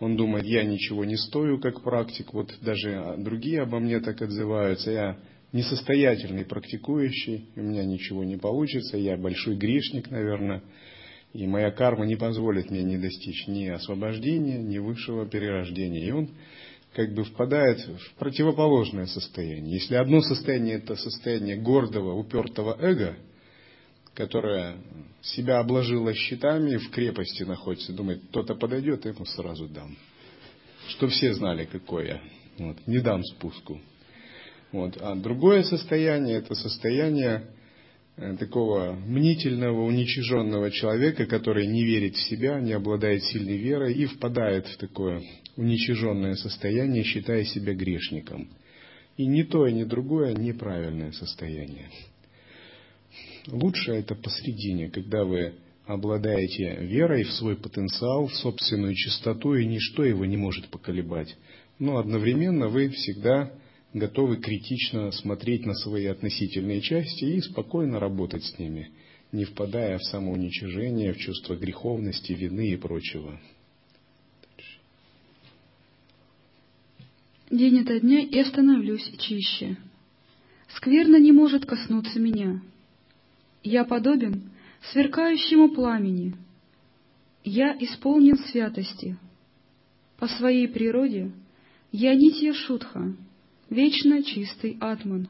он 0.00 0.16
думает, 0.16 0.44
я 0.44 0.64
ничего 0.64 1.06
не 1.06 1.16
стою 1.16 1.58
как 1.58 1.82
практик, 1.82 2.34
вот 2.34 2.52
даже 2.60 3.14
другие 3.16 3.62
обо 3.62 3.78
мне 3.80 4.00
так 4.00 4.20
отзываются, 4.20 4.90
я 4.90 5.16
несостоятельный 5.52 6.44
практикующий, 6.44 7.46
у 7.56 7.62
меня 7.62 7.84
ничего 7.84 8.22
не 8.22 8.36
получится, 8.36 8.98
я 8.98 9.16
большой 9.16 9.56
грешник, 9.56 10.10
наверное, 10.10 10.62
и 11.32 11.46
моя 11.46 11.70
карма 11.70 12.04
не 12.04 12.16
позволит 12.16 12.70
мне 12.70 12.82
не 12.82 12.98
достичь 12.98 13.46
ни 13.46 13.66
освобождения, 13.68 14.58
ни 14.58 14.76
высшего 14.76 15.26
перерождения. 15.26 16.04
И 16.04 16.10
он 16.10 16.28
как 16.94 17.14
бы 17.14 17.24
впадает 17.24 17.78
в 17.80 18.14
противоположное 18.18 19.06
состояние. 19.06 19.74
Если 19.74 19.94
одно 19.94 20.20
состояние 20.22 20.76
это 20.76 20.96
состояние 20.96 21.56
гордого, 21.56 22.14
упертого 22.14 22.76
эго, 22.80 23.16
которое 24.14 24.76
себя 25.22 25.60
обложило 25.60 26.12
щитами, 26.14 26.76
в 26.76 26.90
крепости 26.90 27.44
находится, 27.44 27.92
думает, 27.92 28.22
кто-то 28.30 28.54
подойдет, 28.54 29.04
ему 29.06 29.24
сразу 29.24 29.68
дам. 29.68 29.96
Что 30.88 31.08
все 31.08 31.32
знали, 31.34 31.64
какое 31.64 32.06
я. 32.06 32.20
Вот, 32.58 32.76
не 32.86 32.98
дам 32.98 33.22
спуску. 33.24 33.80
Вот. 34.72 34.96
А 35.00 35.14
другое 35.14 35.62
состояние, 35.62 36.38
это 36.38 36.54
состояние 36.54 37.46
такого 38.38 38.92
мнительного, 38.92 39.84
уничиженного 39.84 40.70
человека, 40.70 41.26
который 41.26 41.66
не 41.66 41.84
верит 41.84 42.16
в 42.16 42.28
себя, 42.28 42.60
не 42.60 42.72
обладает 42.72 43.24
сильной 43.24 43.56
верой 43.56 43.94
и 43.94 44.06
впадает 44.06 44.66
в 44.66 44.76
такое 44.76 45.22
уничиженное 45.56 46.34
состояние, 46.34 47.02
считая 47.04 47.44
себя 47.44 47.74
грешником. 47.74 48.48
И 49.16 49.26
ни 49.26 49.42
то, 49.42 49.66
и 49.66 49.72
ни 49.72 49.84
другое 49.84 50.34
неправильное 50.34 51.12
состояние. 51.12 51.88
Лучше 53.48 53.92
это 53.92 54.14
посредине, 54.14 54.90
когда 54.90 55.24
вы 55.24 55.54
обладаете 55.86 56.76
верой 56.80 57.24
в 57.24 57.32
свой 57.32 57.56
потенциал, 57.56 58.26
в 58.26 58.34
собственную 58.34 58.94
чистоту, 58.94 59.54
и 59.54 59.66
ничто 59.66 60.04
его 60.04 60.24
не 60.24 60.36
может 60.36 60.68
поколебать. 60.68 61.36
Но 61.78 61.98
одновременно 61.98 62.68
вы 62.68 62.90
всегда 62.90 63.50
готовы 63.92 64.36
критично 64.36 65.10
смотреть 65.12 65.66
на 65.66 65.74
свои 65.74 66.06
относительные 66.06 66.80
части 66.80 67.24
и 67.24 67.40
спокойно 67.40 67.98
работать 67.98 68.44
с 68.44 68.58
ними, 68.58 68.90
не 69.32 69.44
впадая 69.44 69.98
в 69.98 70.04
самоуничижение, 70.04 71.12
в 71.12 71.18
чувство 71.18 71.56
греховности, 71.56 72.32
вины 72.32 72.70
и 72.70 72.76
прочего. 72.76 73.40
День 77.50 77.80
ото 77.80 77.98
дня 77.98 78.20
и 78.20 78.44
становлюсь 78.44 79.10
чище. 79.18 79.76
Скверно 80.76 81.16
не 81.16 81.32
может 81.32 81.66
коснуться 81.66 82.20
меня. 82.20 82.62
Я 83.64 83.84
подобен 83.84 84.52
сверкающему 84.92 85.70
пламени. 85.70 86.36
Я 87.42 87.76
исполнен 87.80 88.38
святости. 88.38 89.16
По 90.18 90.28
своей 90.28 90.68
природе 90.68 91.32
я 91.90 92.14
нитья 92.14 92.54
шутха, 92.54 93.16
вечно 93.70 94.22
чистый 94.22 94.76
атман. 94.80 95.28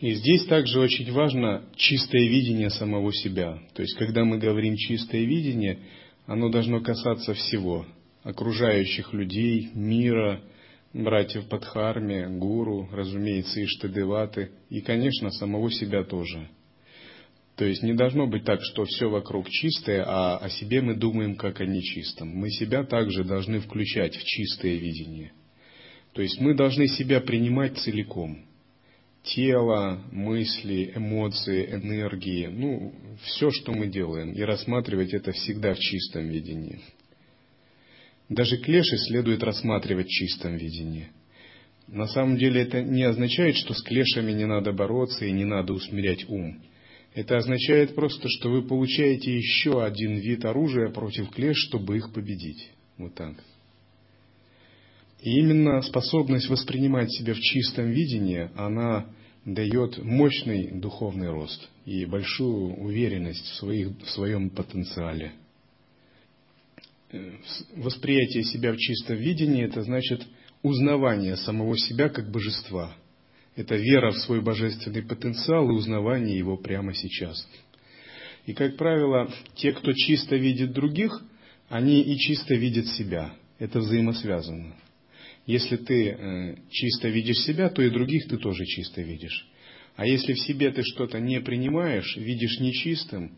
И 0.00 0.12
здесь 0.12 0.44
также 0.46 0.80
очень 0.80 1.10
важно 1.12 1.64
чистое 1.76 2.28
видение 2.28 2.68
самого 2.68 3.12
себя. 3.12 3.58
То 3.74 3.82
есть, 3.82 3.96
когда 3.96 4.24
мы 4.24 4.38
говорим 4.38 4.76
чистое 4.76 5.24
видение, 5.24 5.78
оно 6.26 6.50
должно 6.50 6.80
касаться 6.80 7.32
всего. 7.32 7.86
Окружающих 8.22 9.12
людей, 9.12 9.70
мира, 9.74 10.42
братьев 10.92 11.48
Падхарме, 11.48 12.28
гуру, 12.28 12.88
разумеется, 12.92 13.62
Иштадеваты 13.64 14.50
и, 14.68 14.80
конечно, 14.80 15.30
самого 15.30 15.70
себя 15.70 16.02
тоже. 16.04 16.48
То 17.56 17.64
есть 17.64 17.82
не 17.82 17.94
должно 17.94 18.26
быть 18.26 18.44
так, 18.44 18.60
что 18.62 18.84
все 18.84 19.08
вокруг 19.08 19.48
чистое, 19.48 20.04
а 20.04 20.38
о 20.38 20.50
себе 20.50 20.80
мы 20.80 20.96
думаем 20.96 21.36
как 21.36 21.60
о 21.60 21.66
нечистом. 21.66 22.28
Мы 22.28 22.50
себя 22.50 22.84
также 22.84 23.22
должны 23.22 23.60
включать 23.60 24.16
в 24.16 24.24
чистое 24.24 24.74
видение. 24.74 25.32
То 26.14 26.22
есть 26.22 26.40
мы 26.40 26.54
должны 26.54 26.88
себя 26.88 27.20
принимать 27.20 27.76
целиком. 27.78 28.38
Тело, 29.24 30.02
мысли, 30.12 30.92
эмоции, 30.94 31.66
энергии, 31.66 32.46
ну, 32.46 32.94
все, 33.22 33.50
что 33.50 33.72
мы 33.72 33.88
делаем, 33.88 34.32
и 34.32 34.42
рассматривать 34.42 35.14
это 35.14 35.32
всегда 35.32 35.74
в 35.74 35.78
чистом 35.78 36.28
видении. 36.28 36.80
Даже 38.28 38.58
клеши 38.58 38.96
следует 38.98 39.42
рассматривать 39.42 40.06
в 40.06 40.10
чистом 40.10 40.56
видении. 40.56 41.08
На 41.88 42.06
самом 42.06 42.36
деле 42.36 42.62
это 42.62 42.82
не 42.82 43.02
означает, 43.02 43.56
что 43.56 43.74
с 43.74 43.82
клешами 43.82 44.32
не 44.32 44.46
надо 44.46 44.72
бороться 44.72 45.24
и 45.24 45.32
не 45.32 45.44
надо 45.44 45.72
усмирять 45.72 46.28
ум– 46.28 46.62
это 47.14 47.36
означает 47.36 47.94
просто, 47.94 48.28
что 48.28 48.50
вы 48.50 48.62
получаете 48.62 49.36
еще 49.36 49.84
один 49.84 50.16
вид 50.16 50.44
оружия 50.44 50.90
против 50.90 51.30
клеш, 51.30 51.56
чтобы 51.68 51.96
их 51.96 52.12
победить. 52.12 52.70
Вот 52.98 53.14
так. 53.14 53.36
И 55.24 55.38
именно 55.38 55.80
способность 55.80 56.48
воспринимать 56.48 57.10
себя 57.10 57.34
в 57.34 57.40
чистом 57.40 57.90
видении, 57.90 58.50
она 58.56 59.06
дает 59.44 59.98
мощный 59.98 60.70
духовный 60.78 61.30
рост 61.30 61.68
и 61.86 62.04
большую 62.04 62.76
уверенность 62.76 63.44
в, 63.44 63.54
своих, 63.56 63.88
в 63.98 64.10
своем 64.10 64.50
потенциале. 64.50 65.32
Э, 67.10 67.32
восприятие 67.76 68.44
себя 68.44 68.72
в 68.72 68.76
чистом 68.76 69.16
видении– 69.16 69.64
это 69.66 69.82
значит 69.82 70.26
узнавание 70.62 71.36
самого 71.36 71.76
себя 71.78 72.10
как 72.10 72.30
божества– 72.30 72.94
это 73.56 73.76
вера 73.76 74.10
в 74.10 74.18
свой 74.18 74.40
божественный 74.42 75.02
потенциал 75.02 75.68
и 75.70 75.74
узнавание 75.74 76.36
его 76.36 76.56
прямо 76.56 76.92
сейчас. 76.92 77.48
И, 78.46 78.52
как 78.52 78.76
правило, 78.76 79.30
те, 79.54 79.72
кто 79.72 79.92
чисто 79.92 80.36
видит 80.36 80.72
других, 80.72 81.22
они 81.68 82.02
и 82.02 82.16
чисто 82.18 82.54
видят 82.54 82.86
себя. 82.88 83.32
Это 83.58 83.78
взаимосвязано. 83.78 84.74
Если 85.46 85.76
ты 85.76 86.08
э, 86.08 86.56
чисто 86.70 87.08
видишь 87.08 87.38
себя, 87.38 87.68
то 87.68 87.82
и 87.82 87.90
других 87.90 88.28
ты 88.28 88.38
тоже 88.38 88.64
чисто 88.64 89.02
видишь. 89.02 89.46
А 89.96 90.06
если 90.06 90.32
в 90.32 90.40
себе 90.40 90.70
ты 90.70 90.82
что-то 90.82 91.20
не 91.20 91.40
принимаешь, 91.40 92.16
видишь 92.16 92.58
нечистым, 92.60 93.36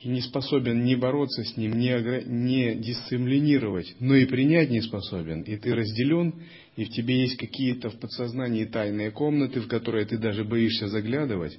и 0.00 0.08
не 0.08 0.20
способен 0.20 0.84
не 0.84 0.94
бороться 0.94 1.42
с 1.42 1.56
ним, 1.56 1.76
не, 1.76 1.90
не 2.24 2.76
дисциплинировать, 2.76 3.96
но 3.98 4.14
и 4.14 4.26
принять 4.26 4.70
не 4.70 4.80
способен, 4.80 5.42
и 5.42 5.56
ты 5.56 5.74
разделен, 5.74 6.34
и 6.76 6.84
в 6.84 6.90
тебе 6.90 7.22
есть 7.22 7.36
какие-то 7.36 7.90
в 7.90 7.98
подсознании 7.98 8.64
тайные 8.64 9.10
комнаты, 9.10 9.60
в 9.60 9.66
которые 9.66 10.06
ты 10.06 10.16
даже 10.16 10.44
боишься 10.44 10.86
заглядывать, 10.86 11.58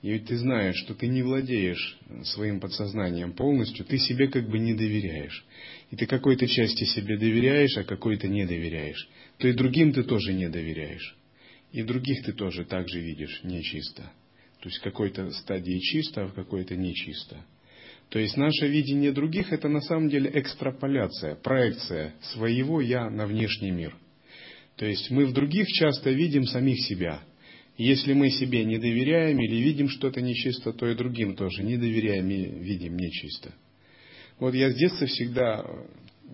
и 0.00 0.10
ведь 0.10 0.26
ты 0.26 0.38
знаешь, 0.38 0.76
что 0.76 0.94
ты 0.94 1.08
не 1.08 1.22
владеешь 1.22 1.98
своим 2.24 2.60
подсознанием 2.60 3.32
полностью, 3.32 3.84
ты 3.84 3.98
себе 3.98 4.28
как 4.28 4.48
бы 4.48 4.58
не 4.58 4.72
доверяешь. 4.72 5.44
И 5.90 5.96
ты 5.96 6.06
какой-то 6.06 6.46
части 6.46 6.84
себе 6.84 7.16
доверяешь, 7.16 7.76
а 7.76 7.84
какой-то 7.84 8.28
не 8.28 8.44
доверяешь. 8.44 9.08
То 9.38 9.48
и 9.48 9.52
другим 9.52 9.92
ты 9.92 10.02
тоже 10.02 10.34
не 10.34 10.48
доверяешь. 10.48 11.16
И 11.72 11.82
других 11.82 12.24
ты 12.24 12.32
тоже 12.32 12.64
так 12.64 12.88
же 12.88 13.00
видишь 13.00 13.40
нечисто. 13.42 14.10
То 14.60 14.68
есть 14.68 14.80
какой-то 14.80 15.30
стадии 15.30 15.78
чисто, 15.78 16.24
а 16.24 16.26
в 16.26 16.34
какой-то 16.34 16.76
нечисто. 16.76 17.44
То 18.10 18.18
есть 18.18 18.36
наше 18.36 18.66
видение 18.66 19.12
других 19.12 19.52
это 19.52 19.68
на 19.68 19.80
самом 19.80 20.08
деле 20.08 20.30
экстраполяция, 20.34 21.36
проекция 21.36 22.14
своего 22.32 22.80
я 22.80 23.10
на 23.10 23.26
внешний 23.26 23.70
мир. 23.70 23.96
То 24.76 24.86
есть 24.86 25.10
мы 25.10 25.26
в 25.26 25.32
других 25.32 25.66
часто 25.68 26.10
видим 26.10 26.44
самих 26.44 26.80
себя. 26.86 27.22
если 27.76 28.12
мы 28.12 28.30
себе 28.30 28.64
не 28.64 28.78
доверяем 28.78 29.38
или 29.38 29.56
видим 29.56 29.88
что-то 29.88 30.20
нечисто, 30.20 30.72
то 30.72 30.86
и 30.88 30.96
другим 30.96 31.36
тоже 31.36 31.62
не 31.62 31.76
доверяем 31.76 32.28
и 32.28 32.44
видим 32.60 32.96
нечисто. 32.96 33.54
Вот 34.38 34.54
я 34.54 34.70
с 34.70 34.74
детства 34.74 35.06
всегда 35.06 35.64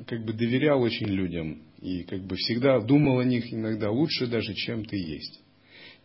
как 0.07 0.25
бы 0.25 0.33
доверял 0.33 0.81
очень 0.83 1.07
людям 1.07 1.63
и 1.81 2.03
как 2.03 2.21
бы 2.23 2.37
всегда 2.37 2.81
думал 2.81 3.19
о 3.19 3.25
них 3.25 3.53
иногда 3.53 3.91
лучше 3.91 4.27
даже, 4.27 4.55
чем 4.55 4.85
ты 4.85 4.97
есть. 4.97 5.41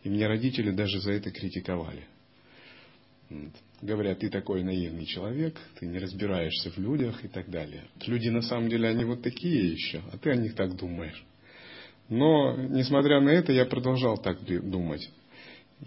И 0.02 0.08
меня 0.08 0.28
родители 0.28 0.70
даже 0.70 1.00
за 1.00 1.12
это 1.12 1.30
критиковали. 1.30 2.06
Говорят, 3.80 4.18
ты 4.18 4.28
такой 4.28 4.62
наивный 4.62 5.06
человек, 5.06 5.56
ты 5.78 5.86
не 5.86 5.98
разбираешься 5.98 6.70
в 6.70 6.78
людях 6.78 7.24
и 7.24 7.28
так 7.28 7.48
далее. 7.50 7.84
Люди 8.06 8.28
на 8.28 8.42
самом 8.42 8.68
деле, 8.68 8.88
они 8.88 9.04
вот 9.04 9.22
такие 9.22 9.72
еще, 9.72 10.02
а 10.12 10.18
ты 10.18 10.30
о 10.30 10.36
них 10.36 10.54
так 10.54 10.76
думаешь. 10.76 11.24
Но, 12.08 12.56
несмотря 12.56 13.20
на 13.20 13.30
это, 13.30 13.52
я 13.52 13.66
продолжал 13.66 14.18
так 14.18 14.44
думать. 14.44 15.08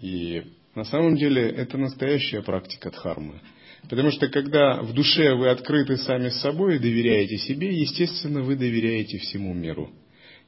И 0.00 0.42
на 0.74 0.84
самом 0.84 1.16
деле 1.16 1.42
это 1.42 1.76
настоящая 1.76 2.42
практика 2.42 2.90
дхармы. 2.90 3.40
Потому 3.88 4.10
что 4.10 4.28
когда 4.28 4.80
в 4.82 4.94
душе 4.94 5.34
вы 5.34 5.48
открыты 5.48 5.96
сами 5.98 6.30
с 6.30 6.40
собой 6.40 6.76
и 6.76 6.80
доверяете 6.80 7.36
себе, 7.38 7.68
естественно, 7.74 8.42
вы 8.42 8.56
доверяете 8.56 9.18
всему 9.18 9.52
миру. 9.52 9.92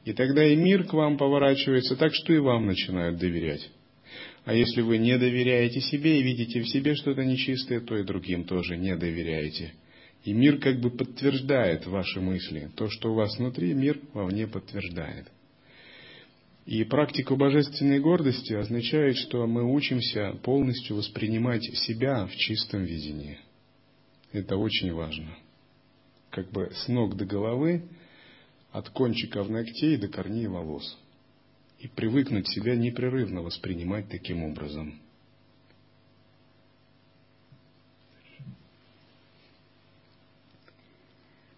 И 0.05 0.13
тогда 0.13 0.45
и 0.45 0.57
мир 0.57 0.85
к 0.85 0.93
вам 0.93 1.19
поворачивается 1.19 1.97
так, 1.97 2.15
что 2.15 2.33
и 2.33 2.39
вам 2.39 2.67
начинают 2.67 3.19
доверять. 3.19 3.69
А 4.45 4.55
если 4.55 4.81
вы 4.81 4.99
не 4.99 5.19
доверяете 5.19 5.81
себе 5.81 6.21
и 6.21 6.23
видите 6.23 6.61
в 6.61 6.69
себе 6.69 6.95
что-то 6.95 7.25
нечистое, 7.25 7.81
то 7.81 7.97
и 7.97 8.05
другим 8.05 8.45
тоже 8.45 8.77
не 8.77 8.97
доверяете. 8.97 9.73
И 10.25 10.33
мир 10.33 10.59
как 10.59 10.81
бы 10.81 10.91
подтверждает 10.91 11.87
ваши 11.87 12.21
мысли. 12.21 12.71
То, 12.77 12.89
что 12.89 13.13
у 13.13 13.15
вас 13.15 13.37
внутри, 13.39 13.75
мир 13.75 14.01
вовне 14.13 14.47
подтверждает. 14.47 15.27
И 16.67 16.83
практика 16.83 17.37
божественной 17.37 18.01
гордости 18.01 18.53
означает, 18.53 19.17
что 19.17 19.47
мы 19.47 19.73
учимся 19.73 20.33
полностью 20.43 20.97
воспринимать 20.97 21.63
себя 21.63 22.27
в 22.27 22.33
чистом 22.33 22.83
видении. 22.83 23.39
Это 24.33 24.57
очень 24.57 24.93
важно. 24.93 25.39
Как 26.31 26.51
бы 26.51 26.73
с 26.75 26.89
ног 26.89 27.17
до 27.17 27.25
головы, 27.25 27.89
от 28.73 28.91
кончиков 28.91 29.49
ногтей 29.49 29.97
до 29.97 30.09
корней 30.09 30.49
волос 30.49 30.99
и 31.79 31.87
привыкнуть 31.87 32.49
себя 32.49 32.75
непрерывно 32.75 33.43
воспринимать 33.43 34.09
таким 34.09 34.43
образом. 34.43 35.01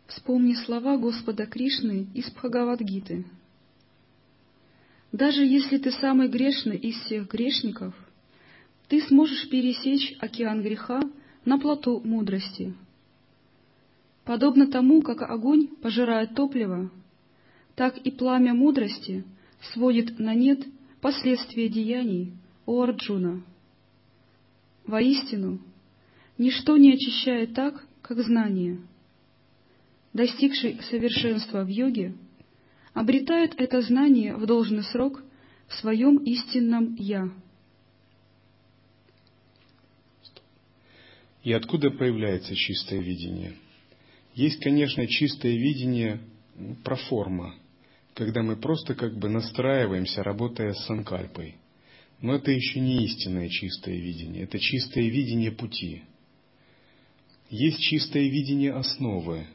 Вспомни 0.06 0.52
слова 0.52 0.98
Господа 0.98 1.46
Кришны 1.46 2.08
из 2.12 2.30
Бхагавадгиты. 2.30 3.24
Даже 5.12 5.44
если 5.44 5.78
ты 5.78 5.90
самый 5.90 6.28
грешный 6.28 6.76
из 6.76 6.96
всех 7.02 7.28
грешников, 7.28 7.94
ты 8.88 9.00
сможешь 9.02 9.48
пересечь 9.48 10.16
океан 10.20 10.62
греха 10.62 11.00
на 11.44 11.58
плоту 11.58 12.00
мудрости. 12.04 12.74
Подобно 14.24 14.66
тому, 14.66 15.02
как 15.02 15.22
огонь 15.22 15.68
пожирает 15.82 16.34
топливо, 16.34 16.90
так 17.74 17.96
и 17.98 18.10
пламя 18.10 18.54
мудрости— 18.54 19.24
сводит 19.72 20.18
на 20.18 20.34
нет 20.34 20.64
последствия 21.00 21.68
деяний 21.68 22.32
у 22.66 22.80
Арджуна. 22.80 23.42
Воистину, 24.86 25.58
ничто 26.38 26.76
не 26.76 26.94
очищает 26.94 27.54
так, 27.54 27.86
как 28.02 28.20
знание. 28.20 28.78
Достигший 30.12 30.80
совершенства 30.90 31.64
в 31.64 31.68
йоге 31.68 32.14
обретает 32.98 33.54
это 33.60 33.80
знание 33.80 34.36
в 34.36 34.44
должный 34.44 34.82
срок 34.82 35.22
в 35.68 35.74
своем 35.74 36.16
истинном 36.18 36.96
«я». 36.96 37.30
И 41.44 41.52
откуда 41.52 41.90
появляется 41.90 42.54
чистое 42.56 43.00
видение? 43.00 43.54
Есть, 44.34 44.60
конечно, 44.60 45.06
чистое 45.06 45.52
видение 45.52 46.20
про 46.82 46.96
форма, 46.96 47.54
когда 48.14 48.42
мы 48.42 48.56
просто 48.56 48.94
как 48.94 49.16
бы 49.16 49.28
настраиваемся, 49.28 50.24
работая 50.24 50.74
с 50.74 50.84
санкальпой. 50.86 51.54
Но 52.20 52.34
это 52.34 52.50
еще 52.50 52.80
не 52.80 53.04
истинное 53.04 53.48
чистое 53.48 53.94
видение, 53.94 54.42
это 54.42 54.58
чистое 54.58 55.08
видение 55.08 55.52
пути. 55.52 56.02
Есть 57.48 57.78
чистое 57.78 58.24
видение 58.24 58.72
основы. 58.72 59.46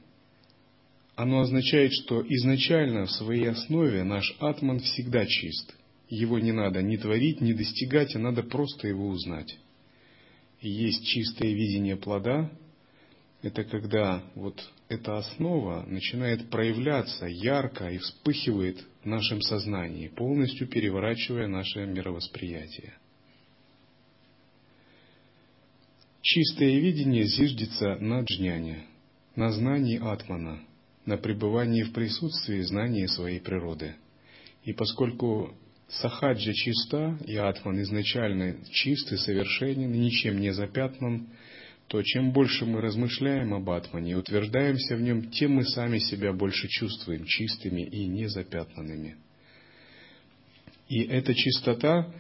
Оно 1.16 1.42
означает, 1.42 1.92
что 1.94 2.26
изначально 2.28 3.06
в 3.06 3.12
своей 3.12 3.50
основе 3.50 4.04
наш 4.04 4.36
атман 4.40 4.80
всегда 4.80 5.26
чист. 5.26 5.76
Его 6.10 6.40
не 6.40 6.52
надо 6.52 6.82
ни 6.82 6.98
творить, 6.98 7.40
ни 7.42 7.54
достигать, 7.54 8.16
а 8.16 8.20
надо 8.20 8.44
просто 8.44 8.88
его 8.88 9.08
узнать. 9.08 9.58
Есть 10.62 11.06
чистое 11.06 11.54
видение 11.54 11.98
плода, 11.98 12.50
это 13.44 13.66
когда 13.66 14.24
вот 14.36 14.72
эта 14.88 15.18
основа 15.18 15.84
начинает 15.86 16.50
проявляться 16.50 17.26
ярко 17.26 17.90
и 17.90 17.98
вспыхивает 17.98 18.84
в 19.04 19.06
нашем 19.06 19.42
сознании, 19.42 20.08
полностью 20.08 20.68
переворачивая 20.68 21.48
наше 21.48 21.86
мировосприятие. 21.86 22.94
Чистое 26.22 26.80
видение 26.80 27.26
зиждется 27.26 27.98
на 27.98 28.22
джняне, 28.22 28.86
на 29.36 29.52
знании 29.52 30.00
атмана, 30.00 30.62
на 31.06 31.18
пребывании 31.18 31.84
в 31.84 31.94
присутствии 31.94 32.62
знания 32.62 33.08
своей 33.08 33.40
природы. 33.40 33.96
И 34.64 34.74
поскольку 34.74 35.54
сахаджа 35.88 36.54
чиста, 36.54 37.18
и 37.26 37.36
атман 37.36 37.82
изначально 37.82 38.56
чист 38.72 39.12
и 39.12 39.18
совершенен, 39.18 39.92
ничем 39.92 40.40
не 40.40 40.54
запятнан, 40.54 41.28
то 41.88 42.02
чем 42.02 42.32
больше 42.32 42.66
мы 42.66 42.82
размышляем 42.82 43.54
об 43.54 43.70
атмане 43.70 44.14
и 44.14 44.16
утверждаемся 44.16 44.96
в 44.96 45.02
нем, 45.02 45.30
тем 45.30 45.56
мы 45.56 45.66
сами 45.66 46.00
себя 46.00 46.34
больше 46.34 46.68
чувствуем 46.68 47.26
чистыми 47.26 47.82
и 47.82 48.08
незапятнанными. 48.08 49.18
И 50.88 51.04
эта 51.04 51.36
чистота, 51.36 52.14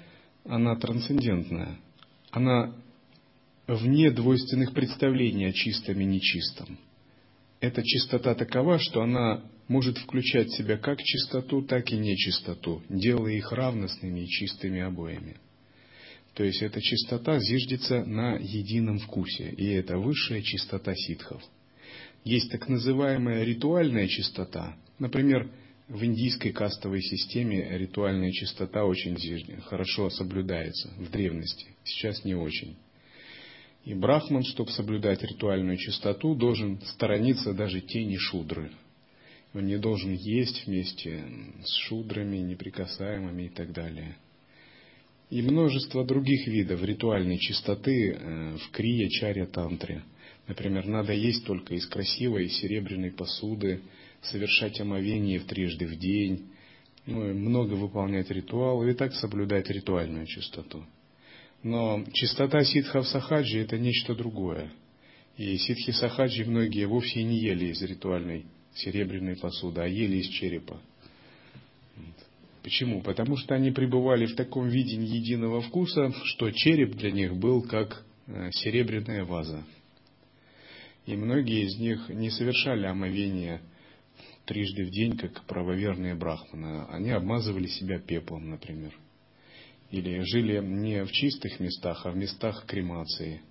она 0.45 0.75
трансцендентная. 0.75 1.79
Она 2.31 2.75
вне 3.67 4.11
двойственных 4.11 4.73
представлений 4.73 5.45
о 5.45 5.53
чистом 5.53 5.99
и 5.99 6.05
нечистом. 6.05 6.77
Эта 7.63 7.81
чистота 7.81 8.35
такова, 8.35 8.77
что 8.77 9.03
она 9.03 9.41
может 9.69 9.97
включать 9.97 10.49
в 10.49 10.57
себя 10.57 10.75
как 10.77 11.01
чистоту, 11.01 11.61
так 11.61 11.93
и 11.93 11.97
нечистоту, 11.97 12.83
делая 12.89 13.35
их 13.35 13.53
равностными 13.53 14.19
и 14.19 14.27
чистыми 14.27 14.81
обоими. 14.81 15.37
То 16.33 16.43
есть 16.43 16.61
эта 16.61 16.81
чистота 16.81 17.39
зиждется 17.39 18.03
на 18.03 18.35
едином 18.35 18.99
вкусе, 18.99 19.51
и 19.51 19.65
это 19.67 19.97
высшая 19.97 20.41
чистота 20.41 20.93
ситхов. 20.93 21.41
Есть 22.25 22.51
так 22.51 22.67
называемая 22.67 23.45
ритуальная 23.45 24.09
чистота. 24.09 24.75
Например, 24.99 25.49
в 25.87 26.03
индийской 26.03 26.51
кастовой 26.51 27.01
системе 27.01 27.77
ритуальная 27.77 28.33
чистота 28.33 28.83
очень 28.83 29.15
хорошо 29.61 30.09
соблюдается 30.09 30.89
в 30.97 31.09
древности, 31.09 31.67
сейчас 31.85 32.25
не 32.25 32.35
очень. 32.35 32.75
И 33.85 33.93
брахман, 33.93 34.43
чтобы 34.43 34.71
соблюдать 34.71 35.21
ритуальную 35.23 35.77
чистоту, 35.77 36.35
должен 36.35 36.79
сторониться 36.81 37.53
даже 37.53 37.81
тени 37.81 38.17
шудры. 38.17 38.71
Он 39.53 39.65
не 39.65 39.77
должен 39.77 40.13
есть 40.13 40.65
вместе 40.65 41.23
с 41.63 41.75
шудрами, 41.87 42.37
неприкасаемыми 42.37 43.43
и 43.43 43.49
так 43.49 43.71
далее. 43.73 44.17
И 45.29 45.41
множество 45.41 46.05
других 46.05 46.47
видов 46.47 46.81
ритуальной 46.83 47.37
чистоты 47.37 48.13
э, 48.13 48.57
в 48.57 48.71
крия, 48.71 49.09
чаре, 49.09 49.45
тантре. 49.45 50.03
Например, 50.47 50.85
надо 50.85 51.13
есть 51.13 51.45
только 51.45 51.75
из 51.75 51.85
красивой 51.87 52.49
серебряной 52.49 53.11
посуды, 53.11 53.81
совершать 54.21 54.79
омовение 54.79 55.39
в 55.39 55.45
трижды 55.45 55.87
в 55.87 55.97
день, 55.97 56.49
ну, 57.05 57.33
много 57.33 57.73
выполнять 57.73 58.29
ритуалы 58.29 58.91
и 58.91 58.93
так 58.93 59.13
соблюдать 59.13 59.69
ритуальную 59.69 60.25
чистоту. 60.25 60.85
Но 61.63 62.03
чистота 62.11 62.61
ситхов 62.65 63.07
сахаджи– 63.07 63.59
это 63.61 63.77
нечто 63.77 64.13
другое. 64.13 64.69
И 65.37 65.57
ситхи 65.57 65.91
сахаджи 65.91 66.43
многие 66.43 66.85
вовсе 66.85 67.23
не 67.23 67.39
ели 67.39 67.67
из 67.67 67.81
ритуальной 67.81 68.45
серебряной 68.75 69.37
посуды, 69.37 69.81
а 69.81 69.87
ели 69.87 70.17
из 70.17 70.27
черепа. 70.27 70.79
Почему? 72.63 73.01
Потому 73.01 73.37
что 73.37 73.55
они 73.55 73.71
пребывали 73.71 74.25
в 74.25 74.35
таком 74.35 74.67
видении 74.67 75.15
единого 75.15 75.61
вкуса, 75.61 76.13
что 76.25 76.51
череп 76.51 76.95
для 76.95 77.11
них 77.11 77.35
был 77.35 77.61
как 77.61 78.05
э, 78.27 78.51
серебряная 78.51 79.25
ваза. 79.25 79.63
И 81.05 81.15
многие 81.15 81.65
из 81.65 81.77
них 81.77 82.09
не 82.09 82.29
совершали 82.29 82.85
омовение 82.85 83.61
трижды 84.45 84.85
в 84.85 84.91
день, 84.91 85.17
как 85.17 85.43
правоверные 85.43 86.15
брахманы. 86.15 86.85
Они 86.89 87.09
обмазывали 87.09 87.67
себя 87.67 87.99
пеплом, 87.99 88.49
например 88.49 88.93
или 89.93 90.21
жили 90.23 90.59
не 90.59 91.05
в 91.05 91.11
чистых 91.11 91.59
местах, 91.59 92.05
а 92.05 92.11
в 92.11 92.15
местах 92.17 92.65
кремации. 92.65 93.41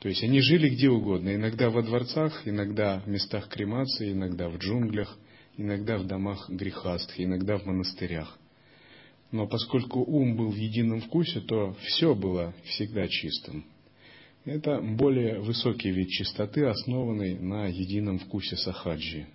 То 0.00 0.08
есть 0.08 0.22
они 0.24 0.40
жили 0.40 0.68
где 0.68 0.90
угодно, 0.90 1.32
иногда 1.32 1.70
во 1.70 1.80
дворцах, 1.80 2.42
иногда 2.44 3.00
в 3.00 3.08
местах 3.08 3.48
кремации, 3.48 4.10
иногда 4.10 4.48
в 4.48 4.58
джунглях, 4.58 5.16
иногда 5.56 5.96
в 5.96 6.04
домах 6.04 6.50
грехастх, 6.50 7.14
иногда 7.18 7.56
в 7.56 7.66
монастырях. 7.66 8.36
Но 9.30 9.46
поскольку 9.46 10.00
ум 10.00 10.36
был 10.36 10.50
в 10.50 10.56
едином 10.56 11.00
вкусе, 11.02 11.40
то 11.40 11.74
все 11.82 12.16
было 12.16 12.52
всегда 12.64 13.06
чистым. 13.06 13.64
Это 14.44 14.80
более 14.80 15.40
высокий 15.40 15.90
вид 15.90 16.08
чистоты, 16.08 16.64
основанный 16.64 17.38
на 17.38 17.66
едином 17.66 18.18
вкусе 18.18 18.56
сахаджи. 18.56 19.28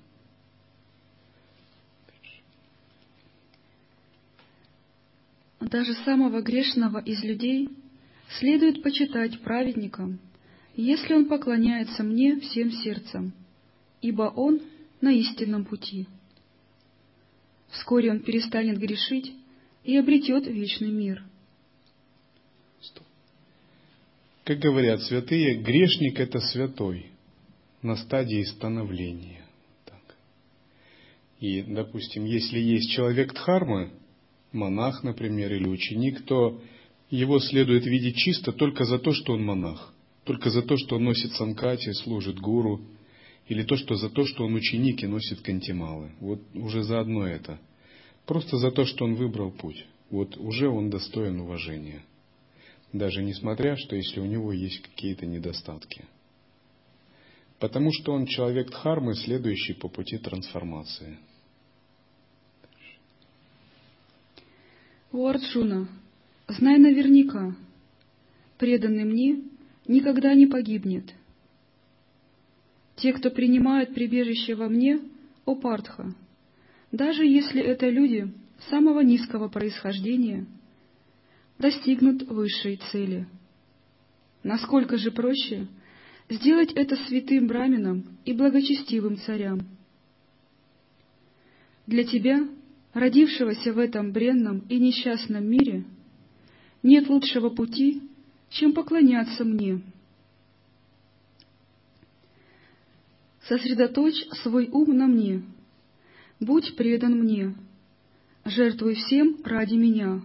Даже 5.62 5.94
самого 5.94 6.42
грешного 6.42 7.00
из 7.00 7.24
людей 7.24 7.70
следует 8.40 8.82
почитать 8.82 9.40
праведником, 9.42 10.20
если 10.76 11.14
он 11.14 11.26
поклоняется 11.26 12.04
мне 12.04 12.40
всем 12.40 12.72
сердцем, 12.72 13.34
ибо 14.02 14.24
он 14.36 14.62
на 15.02 15.12
истинном 15.14 15.66
пути. 15.66 16.08
Вскоре 17.70 18.12
он 18.12 18.22
перестанет 18.22 18.78
грешить 18.78 19.34
и 19.84 19.96
обретет 19.98 20.48
вечный 20.48 20.92
мир. 20.92 21.24
Как 24.44 24.58
говорят 24.58 25.02
святые, 25.04 25.62
грешник– 25.62 26.20
это 26.20 26.40
святой 26.40 27.12
на 27.84 27.96
стадии 27.96 28.44
становления. 28.44 29.46
Так. 29.86 30.16
И, 31.40 31.62
допустим, 31.62 32.26
если 32.26 32.60
есть 32.60 32.90
человек 32.92 33.34
Дхармы, 33.34 33.92
монах, 34.52 35.04
например, 35.04 35.54
или 35.54 35.68
ученик, 35.68 36.26
то 36.26 36.62
его 37.10 37.40
следует 37.40 37.86
видеть 37.86 38.16
чисто 38.16 38.52
только 38.52 38.86
за 38.86 39.00
то, 39.00 39.14
что 39.14 39.34
он 39.34 39.44
монах, 39.44 39.94
только 40.24 40.50
за 40.50 40.62
то, 40.62 40.78
что 40.78 40.96
он 40.96 41.06
носит 41.06 41.34
санкати, 41.34 41.92
служит 41.92 42.40
гуру, 42.40 42.82
или 43.48 43.64
то, 43.64 43.76
что 43.76 43.96
за 43.96 44.10
то, 44.10 44.26
что 44.26 44.46
он 44.46 44.56
ученик 44.56 45.04
и 45.04 45.08
носит 45.08 45.42
кантималы. 45.42 46.12
Вот 46.20 46.42
уже 46.54 46.84
за 46.84 47.02
одно 47.02 47.28
это. 47.28 47.60
Просто 48.26 48.58
за 48.58 48.72
то, 48.72 48.86
что 48.86 49.06
он 49.06 49.16
выбрал 49.16 49.52
путь. 49.52 49.86
Вот 50.10 50.38
уже 50.38 50.70
он 50.70 50.90
достоин 50.90 51.40
уважения. 51.42 52.04
Даже 52.94 53.24
несмотря, 53.24 53.76
что 53.76 53.96
если 53.96 54.20
у 54.20 54.26
него 54.26 54.54
есть 54.54 54.82
какие-то 54.82 55.26
недостатки. 55.26 56.06
Потому 57.60 57.92
что 57.92 58.14
он 58.14 58.26
человек 58.26 58.70
дхармы, 58.70 59.16
следующий 59.16 59.74
по 59.74 59.90
пути 59.90 60.18
трансформации– 60.18 61.18
О 65.12 65.28
Арджуна, 65.28 65.90
знай 66.48 66.78
наверняка, 66.78 67.54
преданный 68.58 69.04
мне 69.04 69.44
никогда 69.86 70.34
не 70.34 70.48
погибнет. 70.48 71.14
Те, 72.96 73.12
кто 73.12 73.30
принимают 73.30 73.94
прибежище 73.94 74.56
во 74.56 74.70
мне, 74.70 75.02
о 75.44 75.56
Партха, 75.56 76.16
даже 76.94 77.26
если 77.26 77.62
это 77.62 77.90
люди 77.90 78.32
самого 78.70 79.02
низкого 79.02 79.50
происхождения, 79.50 80.46
достигнут 81.60 82.24
высшей 82.24 82.80
цели. 82.92 83.28
Насколько 84.44 84.98
же 84.98 85.12
проще 85.12 85.68
сделать 86.30 86.72
это 86.72 86.96
святым 86.96 87.48
браминам 87.48 88.18
и 88.24 88.32
благочестивым 88.32 89.18
царям. 89.18 89.60
Для 91.86 92.06
тебя— 92.06 92.48
родившегося 92.94 93.74
в 93.74 93.80
этом 93.80 94.12
бренном 94.12 94.60
и 94.70 94.80
несчастном 94.80 95.46
мире, 95.46 95.86
нет 96.84 97.08
лучшего 97.08 97.50
пути, 97.50 98.02
чем 98.50 98.74
поклоняться 98.74 99.44
мне. 99.44 99.82
Сосредоточь 103.48 104.26
свой 104.44 104.70
ум 104.70 104.96
на 104.96 105.08
мне, 105.08 105.44
будь 106.40 106.76
предан 106.76 107.20
мне, 107.20 107.56
жертвуй 108.46 108.96
всем 108.96 109.38
ради 109.44 109.76
меня, 109.76 110.22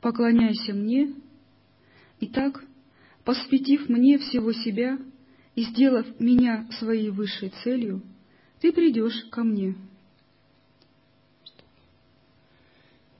поклоняйся 0.00 0.72
мне, 0.72 1.14
и 2.20 2.26
так, 2.26 2.64
посвятив 3.24 3.88
мне 3.88 4.18
всего 4.18 4.52
себя 4.52 4.98
и 5.54 5.62
сделав 5.64 6.06
меня 6.20 6.68
своей 6.78 7.10
высшей 7.10 7.52
целью, 7.62 8.02
ты 8.60 8.72
придешь 8.72 9.24
ко 9.30 9.42
мне. 9.42 9.74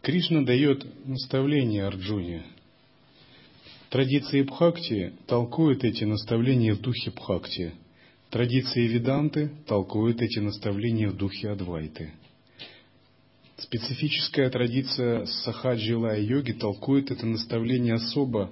Кришна 0.02 0.42
дает 0.42 0.84
наставление 1.06 1.84
Арджуне. 1.84 2.42
Традиции 3.88 4.42
Бхакти 4.42 5.12
толкуют 5.28 5.84
эти 5.84 6.02
наставления 6.02 6.74
в 6.74 6.80
духе 6.80 7.12
Бхакти. 7.12 7.74
Традиции 8.28 8.88
Веданты 8.88 9.52
толкуют 9.68 10.20
эти 10.20 10.40
наставления 10.40 11.08
в 11.08 11.16
духе 11.16 11.50
Адвайты. 11.50 12.10
Специфическая 13.58 14.50
традиция 14.50 15.24
Сахаджи 15.26 15.92
йоги 15.92 16.50
толкует 16.50 17.12
это 17.12 17.24
наставление 17.24 17.94
особо 17.94 18.50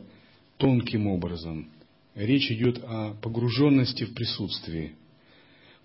тонким 0.57 1.09
образом. 1.09 1.69
Речь 2.15 2.49
идет 2.53 2.79
о 2.85 3.15
погруженности 3.21 4.05
в 4.05 4.15
присутствие. 4.15 4.93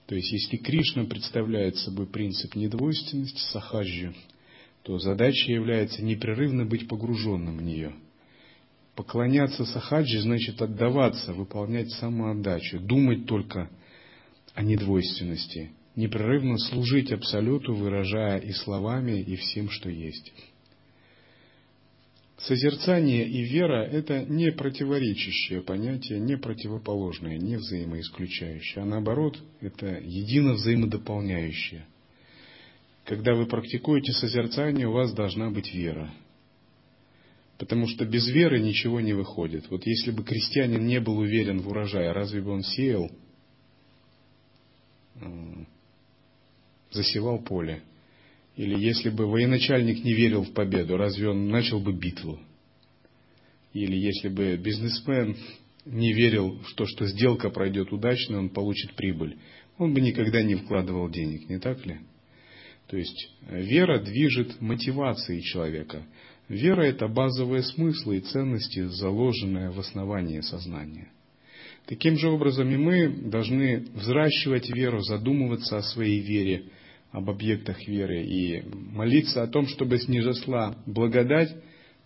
То 0.05 0.13
есть, 0.13 0.31
если 0.31 0.57
Кришна 0.57 1.05
представляет 1.05 1.77
собой 1.77 2.05
принцип 2.05 2.53
недвойственности, 2.53 3.41
сахаджи, 3.51 4.13
то 4.85 4.99
задачей 4.99 5.51
является 5.51 6.03
непрерывно 6.03 6.63
быть 6.63 6.87
погруженным 6.87 7.57
в 7.57 7.61
нее. 7.63 7.93
Поклоняться 8.95 9.65
сахаджи 9.65 10.19
значит 10.19 10.61
отдаваться, 10.61 11.33
выполнять 11.33 11.89
самоотдачу, 11.93 12.79
думать 12.79 13.25
только 13.25 13.71
о 14.53 14.61
недвойственности, 14.61 15.71
непрерывно 15.95 16.59
служить 16.59 17.11
Абсолюту, 17.11 17.73
выражая 17.73 18.37
и 18.37 18.51
словами, 18.51 19.19
и 19.21 19.35
всем, 19.35 19.71
что 19.71 19.89
есть. 19.89 20.31
Созерцание 22.37 23.27
и 23.27 23.41
вера– 23.41 23.83
это 23.91 24.23
не 24.23 24.51
противоречащее 24.51 25.61
понятие, 25.61 26.19
не 26.19 26.37
противоположное, 26.37 27.39
не 27.39 27.55
взаимоисключающее, 27.55 28.83
а 28.83 28.85
наоборот, 28.85 29.41
это 29.61 29.99
едино 29.99 30.53
взаимодополняющее. 30.53 31.87
Когда 33.05 33.35
вы 33.35 33.45
практикуете 33.45 34.11
созерцание, 34.13 34.87
у 34.87 34.91
вас 34.91 35.13
должна 35.13 35.51
быть 35.51 35.73
вера. 35.73 36.11
Потому 37.59 37.87
что 37.87 38.03
без 38.03 38.27
веры 38.27 38.59
ничего 38.59 38.99
не 38.99 39.13
выходит. 39.13 39.69
Вот 39.69 39.85
если 39.85 40.11
бы 40.11 40.23
крестьянин 40.23 40.85
не 40.85 40.99
был 40.99 41.19
уверен 41.19 41.59
в 41.59 41.69
урожае, 41.69 42.11
разве 42.11 42.41
бы 42.41 42.51
он 42.51 42.63
сеял, 42.63 43.09
засевал 46.91 47.39
поле? 47.43 47.83
Или 48.55 48.77
если 48.77 49.09
бы 49.09 49.27
военачальник 49.27 50.03
не 50.03 50.13
верил 50.13 50.43
в 50.43 50.53
победу, 50.53 50.97
разве 50.97 51.29
он 51.29 51.49
начал 51.49 51.79
бы 51.79 51.93
битву? 51.93 52.39
Или 53.73 53.97
если 53.97 54.29
бы 54.29 54.57
бизнесмен 54.57 55.37
не 55.85 56.11
верил 56.13 56.57
в 56.59 56.73
то, 56.73 56.85
что 56.87 57.05
сделка 57.05 57.49
пройдет 57.49 57.91
удачно, 57.91 58.39
он 58.39 58.49
получит 58.49 58.95
прибыль, 58.95 59.37
он 59.77 59.93
бы 59.93 60.01
никогда 60.01 60.41
не 60.41 60.55
вкладывал 60.55 61.09
денег, 61.09 61.47
не 61.49 61.59
так 61.59 61.85
ли? 61.85 61.99
То 62.87 62.97
есть 62.97 63.29
э, 63.47 63.61
вера 63.61 63.99
движет 63.99 64.61
мотивацией 64.61 65.41
человека. 65.41 66.03
Вера– 66.47 66.81
это 66.83 67.07
базовые 67.07 67.63
смыслы 67.63 68.17
и 68.17 68.21
ценности, 68.21 68.85
заложенные 68.87 69.71
в 69.71 69.79
основании 69.79 70.41
сознания. 70.41 71.09
Таким 71.87 72.17
же 72.17 72.29
образом 72.29 72.69
и 72.69 72.77
мы 72.77 73.07
должны 73.07 73.85
взращивать 73.93 74.69
веру, 74.69 75.01
задумываться 75.01 75.77
о 75.77 75.83
своей 75.83 76.19
вере, 76.19 76.65
об 77.11 77.29
объектах 77.29 77.87
веры 77.87 78.23
и 78.23 78.63
молиться 78.71 79.41
о 79.41 79.47
том, 79.47 79.67
чтобы 79.67 79.97
снизошла 79.99 80.75
благодать, 80.85 81.55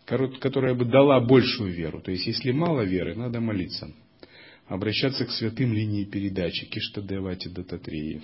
которая 0.06 0.76
бы 0.76 0.86
дала 0.86 1.20
большую 1.20 1.74
веру. 1.74 2.02
То 2.02 2.12
есть, 2.12 2.28
если 2.28 2.52
мало 2.52 2.82
веры, 2.82 3.16
надо 3.16 3.40
молиться. 3.40 3.92
Обращаться 4.68 5.26
к 5.26 5.32
святым 5.32 5.74
линии 5.74 6.06
передачи, 6.06 6.66
Киштадевати 6.66 7.50
Дататрии. 7.50 8.22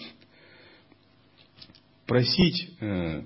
Просить, 2.06 2.70
э, 2.82 3.24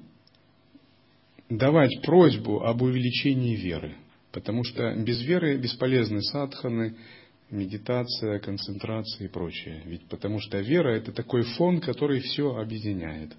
давать 1.50 2.02
просьбу 2.04 2.64
об 2.64 2.82
увеличении 2.82 3.56
веры. 3.56 3.96
Потому 4.32 4.64
что 4.64 4.94
без 4.96 5.22
веры 5.24 5.58
бесполезны 5.58 6.22
садханы, 6.22 6.96
медитация, 7.50 8.40
концентрация 8.40 9.26
и 9.26 9.30
прочее. 9.30 9.82
Ведь 9.86 10.06
потому 10.08 10.40
что 10.40 10.60
вера 10.60 10.90
это 10.90 11.12
такой 11.12 11.44
фон, 11.44 11.82
который 11.82 12.20
все 12.20 12.56
объединяет. 12.56 13.34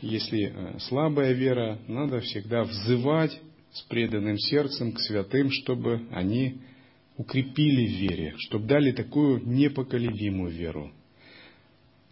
Если 0.00 0.52
э, 0.52 0.78
слабая 0.80 1.32
вера, 1.32 1.78
надо 1.88 2.20
всегда 2.20 2.64
взывать 2.64 3.40
с 3.72 3.82
преданным 3.82 4.38
сердцем 4.38 4.92
к 4.92 5.00
святым, 5.00 5.50
чтобы 5.50 6.06
они 6.10 6.60
укрепили 7.16 7.86
в 7.86 8.00
вере, 8.00 8.34
чтобы 8.38 8.66
дали 8.66 8.92
такую 8.92 9.40
непоколебимую 9.46 10.52
веру. 10.52 10.92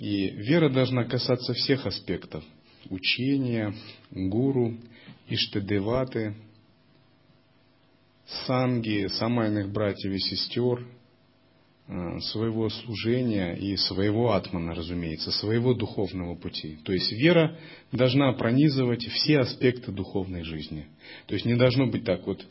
И 0.03 0.31
вера 0.31 0.69
должна 0.69 1.05
касаться 1.05 1.55
всех 1.55 1.87
аспектов. 1.87 2.45
Учения, 2.91 3.75
гуру, 4.11 4.77
иштедеваты, 5.29 6.35
санги, 8.47 9.07
самайных 9.07 9.71
братьев 9.71 10.13
и 10.13 10.19
сестер– 10.19 10.87
Э, 11.89 12.21
своего 12.21 12.71
служения 12.71 13.55
и 13.55 13.77
своего 13.77 14.33
атмана, 14.33 14.73
разумеется, 14.73 15.33
своего 15.33 15.75
духовного 15.75 16.37
пути. 16.37 16.79
То 16.85 16.93
есть 16.93 17.11
вера 17.11 17.59
должна 17.91 18.33
пронизывать 18.33 19.05
все 19.09 19.41
аспекты 19.41 19.91
духовной 19.91 20.45
жизни. 20.45 20.87
То 21.27 21.35
есть 21.35 21.45
не 21.45 21.57
должно 21.57 21.89
быть 21.89 22.05
так 22.05 22.25
вот, 22.25 22.47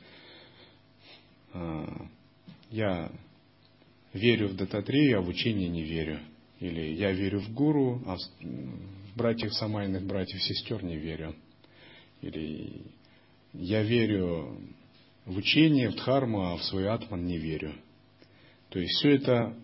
э, 1.54 1.86
я 2.72 3.12
верю 4.12 4.50
в 4.50 4.56
Дататрею, 4.58 5.20
а 5.20 5.22
в 5.22 5.30
учение 5.30 5.70
не 5.70 5.84
верю. 5.84 6.20
Или 6.62 6.94
я 6.94 7.12
верю 7.12 7.40
в 7.40 7.52
гуру, 7.54 8.02
а 8.06 8.18
в 8.18 9.18
братьев 9.18 9.52
самайных 9.56 10.06
братьев 10.06 10.42
сестер 10.44 10.84
не 10.84 10.96
верю. 10.96 11.36
Или 12.22 12.84
я 13.54 13.82
верю 13.82 14.62
в 15.26 15.38
учение, 15.38 15.90
в 15.90 15.96
дхарму, 15.96 16.52
а 16.52 16.58
в 16.58 16.64
свой 16.64 16.88
атман 16.88 17.26
не 17.26 17.40
верю. 17.40 17.74
То 18.70 18.80
есть 18.80 18.94
все 19.00 19.16
это 19.16 19.58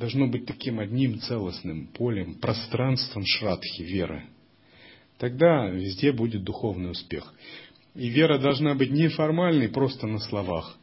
должно 0.00 0.26
быть 0.26 0.44
таким 0.44 0.80
одним 0.80 1.20
целостным 1.20 1.86
полем, 1.86 2.34
пространством 2.34 3.24
шрадхи, 3.24 3.82
веры. 3.82 4.24
Тогда 5.18 5.68
везде 5.68 6.10
будет 6.10 6.42
духовный 6.42 6.90
успех. 6.90 7.32
И 7.94 8.08
вера 8.08 8.38
должна 8.38 8.74
быть 8.74 8.90
не 8.90 9.08
формальной, 9.08 9.68
просто 9.68 10.08
на 10.08 10.18
словах. 10.18 10.76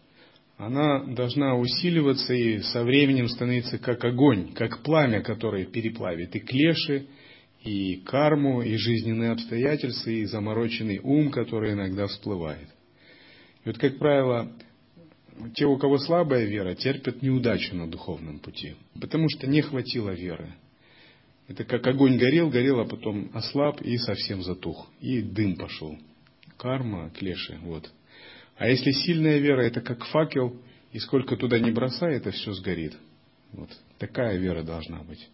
Она 0.58 1.04
должна 1.04 1.56
усиливаться 1.56 2.34
и 2.34 2.60
со 2.62 2.84
временем 2.84 3.30
становиться 3.30 3.78
как 3.78 4.04
огонь, 4.04 4.54
как 4.54 4.82
пламя, 4.82 5.22
которое 5.22 5.66
переплавит 5.66 6.36
и 6.36 6.40
клеши, 6.40 7.06
и 7.64 7.98
карму, 7.98 8.64
и 8.64 8.76
жизненные 8.76 9.32
обстоятельства, 9.32 10.10
и 10.10 10.26
замороченный 10.26 11.00
ум, 11.00 11.30
который 11.30 11.74
иногда 11.74 12.08
всплывает. 12.08 12.68
И 13.64 13.68
вот, 13.70 13.78
как 13.78 14.00
правило, 14.00 14.52
те, 15.54 15.66
у 15.66 15.78
кого 15.78 16.00
слабая 16.00 16.46
вера, 16.46 16.74
терпят 16.74 17.22
неудачу 17.22 17.76
на 17.76 17.88
духовном 17.88 18.40
пути, 18.40 18.76
потому 19.00 19.30
что 19.30 19.46
не 19.46 19.62
хватило 19.62 20.10
веры. 20.10 20.56
Это 21.48 21.64
как 21.66 21.86
огонь 21.86 22.18
горел, 22.18 22.50
горел, 22.50 22.80
а 22.80 22.86
потом 22.86 23.30
ослаб 23.34 23.82
и 23.82 23.98
совсем 23.98 24.42
затух. 24.42 24.90
И 25.00 25.22
дым 25.22 25.56
пошел. 25.56 25.98
Карма, 26.58 27.12
клеши, 27.12 27.58
вот. 27.62 27.90
А 28.58 28.68
если 28.68 28.92
сильная 28.92 29.38
вера, 29.38 29.62
это 29.62 29.82
как 29.82 30.04
факел, 30.06 30.60
и 30.92 31.00
сколько 31.00 31.36
туда 31.36 31.60
не 31.60 31.72
бросай, 31.72 32.16
это 32.16 32.32
все 32.32 32.54
сгорит. 32.54 32.98
Вот. 33.52 33.70
Такая 34.00 34.38
вера 34.38 34.64
должна 34.64 35.04
быть. 35.04 35.28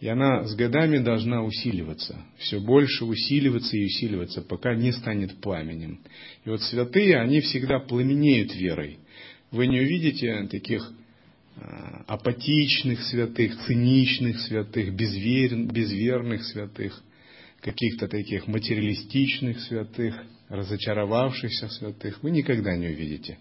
И 0.00 0.08
она 0.08 0.44
с 0.44 0.54
годами 0.54 0.98
должна 0.98 1.42
усиливаться, 1.44 2.16
все 2.38 2.58
больше 2.58 3.04
усиливаться 3.04 3.76
и 3.76 3.84
усиливаться, 3.84 4.42
пока 4.42 4.74
не 4.74 4.92
станет 4.92 5.40
пламенем. 5.40 6.00
И 6.44 6.50
вот 6.50 6.62
святые, 6.62 7.20
они 7.20 7.40
всегда 7.40 7.78
пламенеют 7.78 8.54
верой. 8.54 8.98
Вы 9.50 9.68
не 9.68 9.80
увидите 9.80 10.48
таких 10.50 10.90
а, 11.56 12.04
апатичных 12.08 13.02
святых, 13.02 13.56
циничных 13.66 14.40
святых, 14.40 14.94
безвер... 14.94 15.56
безверных 15.72 16.44
святых, 16.44 17.00
каких-то 17.64 18.08
таких 18.08 18.46
материалистичных 18.46 19.58
святых, 19.60 20.14
разочаровавшихся 20.50 21.68
святых. 21.68 22.22
Вы 22.22 22.30
никогда 22.30 22.76
не 22.76 22.88
увидите. 22.88 23.38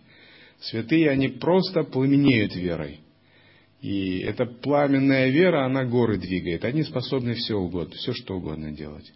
Святые, 0.61 1.09
они 1.09 1.27
просто 1.27 1.83
пламенеют 1.83 2.55
верой. 2.55 3.01
И 3.81 4.19
эта 4.19 4.45
пламенная 4.45 5.29
вера, 5.29 5.65
она 5.65 5.83
горы 5.83 6.17
двигает. 6.17 6.63
Они 6.63 6.83
способны 6.83 7.33
все 7.33 7.55
угодно, 7.55 7.95
все 7.95 8.13
что 8.13 8.37
угодно 8.37 8.71
делать. 8.71 9.11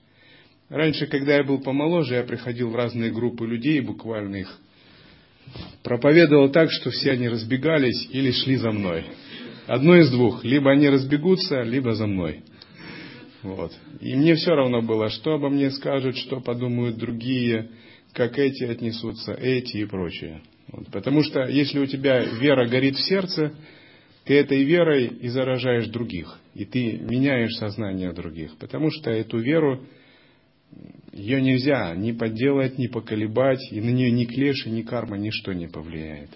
Раньше, 0.67 1.07
когда 1.07 1.37
я 1.37 1.43
был 1.45 1.59
помоложе, 1.59 2.15
я 2.15 2.23
приходил 2.23 2.69
в 2.69 2.75
разные 2.75 3.09
группы 3.09 3.47
людей, 3.47 3.79
буквально 3.79 4.35
их 4.35 4.59
проповедовал 5.83 6.49
так, 6.49 6.69
что 6.69 6.89
все 6.89 7.11
они 7.11 7.29
разбегались 7.29 8.09
или 8.11 8.31
шли 8.31 8.57
за 8.57 8.71
мной. 8.71 9.05
Одно 9.67 9.95
из 9.95 10.11
двух. 10.11 10.43
Либо 10.43 10.71
они 10.71 10.89
разбегутся, 10.89 11.61
либо 11.61 11.93
за 11.93 12.07
мной. 12.07 12.43
Вот. 13.43 13.71
И 14.01 14.15
мне 14.15 14.35
все 14.35 14.55
равно 14.55 14.81
было, 14.81 15.09
что 15.09 15.35
обо 15.35 15.49
мне 15.49 15.69
скажут, 15.71 16.17
что 16.17 16.39
подумают 16.39 16.97
другие, 16.97 17.69
как 18.13 18.37
эти 18.39 18.63
отнесутся, 18.63 19.33
эти 19.33 19.77
и 19.77 19.85
прочее. 19.85 20.41
Вот. 20.69 20.87
Потому 20.87 21.23
что 21.23 21.45
если 21.45 21.79
у 21.79 21.85
тебя 21.85 22.23
вера 22.23 22.67
горит 22.67 22.95
в 22.95 23.07
сердце, 23.07 23.53
ты 24.25 24.35
этой 24.35 24.63
верой 24.63 25.05
и 25.07 25.29
заражаешь 25.29 25.87
других. 25.87 26.39
И 26.53 26.65
ты 26.65 26.97
меняешь 26.97 27.55
сознание 27.55 28.11
других. 28.11 28.57
Потому 28.57 28.91
что 28.91 29.09
эту 29.09 29.39
веру 29.39 29.85
ее 31.13 31.41
нельзя 31.41 31.95
ни 31.95 32.11
подделать, 32.11 32.77
ни 32.77 32.87
поколебать, 32.87 33.71
и 33.71 33.79
на 33.79 33.89
нее 33.89 34.11
ни 34.11 34.25
клеши, 34.25 34.69
ни 34.69 34.81
карма, 34.81 35.17
ничто 35.17 35.53
не 35.53 35.67
повлияет. 35.67 36.29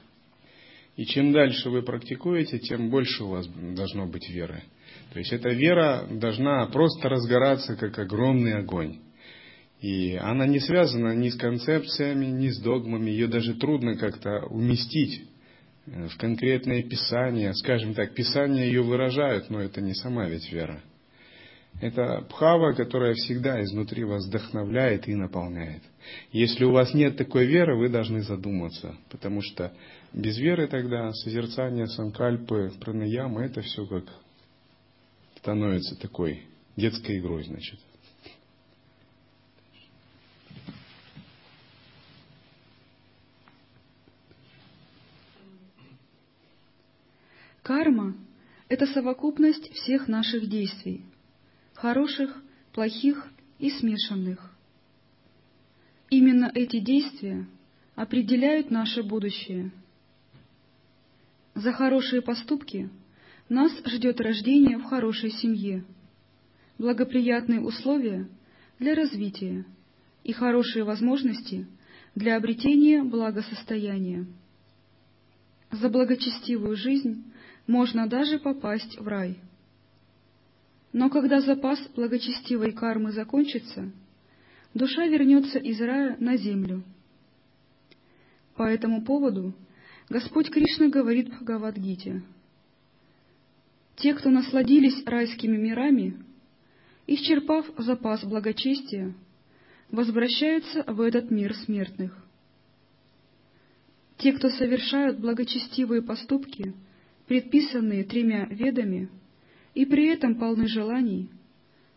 И 0.95 1.05
чем 1.05 1.31
дальше 1.31 1.69
вы 1.69 1.81
практикуете, 1.81 2.59
тем 2.59 2.89
больше 2.89 3.23
у 3.23 3.29
вас 3.29 3.47
должно 3.47 4.05
быть 4.05 4.29
веры. 4.29 4.63
То 5.11 5.19
есть 5.19 5.33
эта 5.33 5.49
вера 5.49 6.07
должна 6.09 6.65
просто 6.67 7.09
разгораться, 7.09 7.75
как 7.75 7.99
огромный 7.99 8.53
огонь. 8.53 8.99
И 9.81 10.15
она 10.15 10.45
не 10.45 10.59
связана 10.59 11.13
ни 11.15 11.29
с 11.29 11.35
концепциями, 11.35 12.27
ни 12.27 12.49
с 12.49 12.59
догмами, 12.59 13.09
ее 13.09 13.27
даже 13.27 13.55
трудно 13.55 13.97
как-то 13.97 14.45
уместить 14.45 15.23
э, 15.87 16.07
в 16.07 16.17
конкретное 16.17 16.83
писание. 16.83 17.53
Скажем 17.55 17.93
так, 17.93 18.13
писания 18.13 18.65
ее 18.65 18.83
выражают, 18.83 19.49
но 19.49 19.59
это 19.59 19.81
не 19.81 19.95
сама 19.95 20.29
ведь 20.29 20.51
вера. 20.51 20.81
Это 21.81 22.25
пхава, 22.29 22.73
которая 22.73 23.13
всегда 23.15 23.61
изнутри 23.63 24.03
вас 24.03 24.27
вдохновляет 24.27 25.07
и 25.07 25.15
наполняет. 25.15 25.81
Если 26.31 26.63
у 26.63 26.71
вас 26.71 26.93
нет 26.93 27.17
такой 27.17 27.47
веры, 27.47 27.77
вы 27.77 27.89
должны 27.89 28.21
задуматься, 28.21 28.95
потому 29.09 29.41
что 29.41 29.73
без 30.13 30.37
веры 30.37 30.67
тогда 30.67 31.11
созерцание 31.11 31.87
санкальпы, 31.87 32.71
пранаямы, 32.79 33.45
это 33.45 33.61
все 33.61 33.85
как 33.87 34.03
становится 35.41 35.95
такой 35.95 36.43
детской 36.75 37.17
игрой, 37.17 37.43
значит. 37.43 37.79
Карма– 47.63 48.15
это 48.69 48.85
совокупность 48.85 49.73
всех 49.73 50.07
наших 50.07 50.47
действий, 50.47 51.03
хороших, 51.73 52.39
плохих 52.71 53.27
и 53.57 53.71
смешанных. 53.71 54.55
Именно 56.11 56.51
эти 56.53 56.79
действия 56.79 57.47
определяют 57.95 58.69
наше 58.69 59.01
будущее. 59.01 59.71
За 61.55 61.71
хорошие 61.71 62.21
поступки 62.21 62.91
нас 63.51 63.73
ждет 63.85 64.21
рождение 64.21 64.77
в 64.77 64.83
хорошей 64.83 65.29
семье, 65.29 65.83
благоприятные 66.77 67.59
условия 67.59 68.29
для 68.79 68.95
развития 68.95 69.65
и 70.23 70.31
хорошие 70.31 70.85
возможности 70.85 71.67
для 72.15 72.37
обретения 72.37 73.03
благосостояния. 73.03 74.25
За 75.69 75.89
благочестивую 75.89 76.77
жизнь 76.77 77.25
можно 77.67 78.07
даже 78.07 78.39
попасть 78.39 78.97
в 78.97 79.05
рай. 79.05 79.37
Но 80.93 81.09
когда 81.09 81.41
запас 81.41 81.77
благочестивой 81.93 82.71
кармы 82.71 83.11
закончится, 83.11 83.91
душа 84.73 85.07
вернется 85.07 85.59
из 85.59 85.81
рая 85.81 86.15
на 86.21 86.37
землю. 86.37 86.85
По 88.55 88.63
этому 88.63 89.03
поводу 89.03 89.53
Господь 90.07 90.49
Кришна 90.49 90.87
говорит 90.87 91.27
в 91.27 91.31
Бхагавадгите. 91.31 92.23
Те, 93.97 94.13
кто 94.13 94.29
насладились 94.29 95.05
райскими 95.05 95.57
мирами, 95.57 96.23
исчерпав 97.07 97.65
запас 97.77 98.23
благочестия, 98.23 99.13
возвращаются 99.89 100.83
в 100.87 101.01
этот 101.01 101.31
мир 101.31 101.53
смертных. 101.55 102.17
Те, 104.17 104.33
кто 104.33 104.49
совершают 104.49 105.19
благочестивые 105.19 106.01
поступки– 106.01 106.73
предписанные 107.31 108.03
тремя 108.03 108.45
ведами, 108.47 109.09
и 109.73 109.85
при 109.85 110.07
этом 110.07 110.35
полны 110.35 110.67
желаний, 110.67 111.29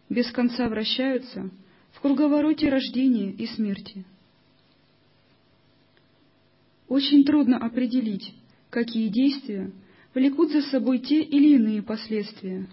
без 0.09 0.31
конца 0.31 0.69
вращаются 0.69 1.51
в 1.91 2.01
круговороте 2.01 2.69
рождения 2.69 3.33
и 3.33 3.45
смерти. 3.49 4.05
Очень 6.87 7.25
трудно 7.25 7.59
определить, 7.59 8.33
какие 8.71 9.09
действия 9.09 9.73
влекут 10.15 10.53
за 10.53 10.63
собой 10.63 10.99
те 10.99 11.23
или 11.23 11.57
иные 11.57 11.83
последствия. 11.83 12.67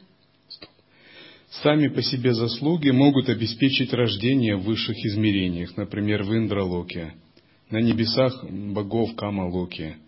Сами 1.49 1.89
по 1.89 2.01
себе 2.01 2.33
заслуги 2.33 2.89
могут 2.91 3.27
обеспечить 3.27 3.93
рождение 3.93 4.55
в 4.55 4.63
высших 4.63 4.95
измерениях, 4.97 5.75
например, 5.75 6.23
в 6.23 6.33
Индралоке, 6.35 7.13
на 7.69 7.81
небесах 7.81 8.45
богов 8.49 9.15
Камалоке– 9.15 9.97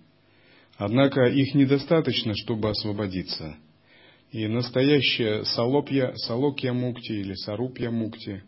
Однако 0.77 1.25
их 1.25 1.53
недостаточно, 1.53 2.33
чтобы 2.35 2.69
освободиться. 2.69 3.55
И 4.31 4.47
настоящая 4.47 5.43
салопья, 5.43 6.13
салокья 6.15 6.73
мукти 6.73 7.11
или 7.11 7.35
сарупья 7.35 7.91
мукти 7.91 8.43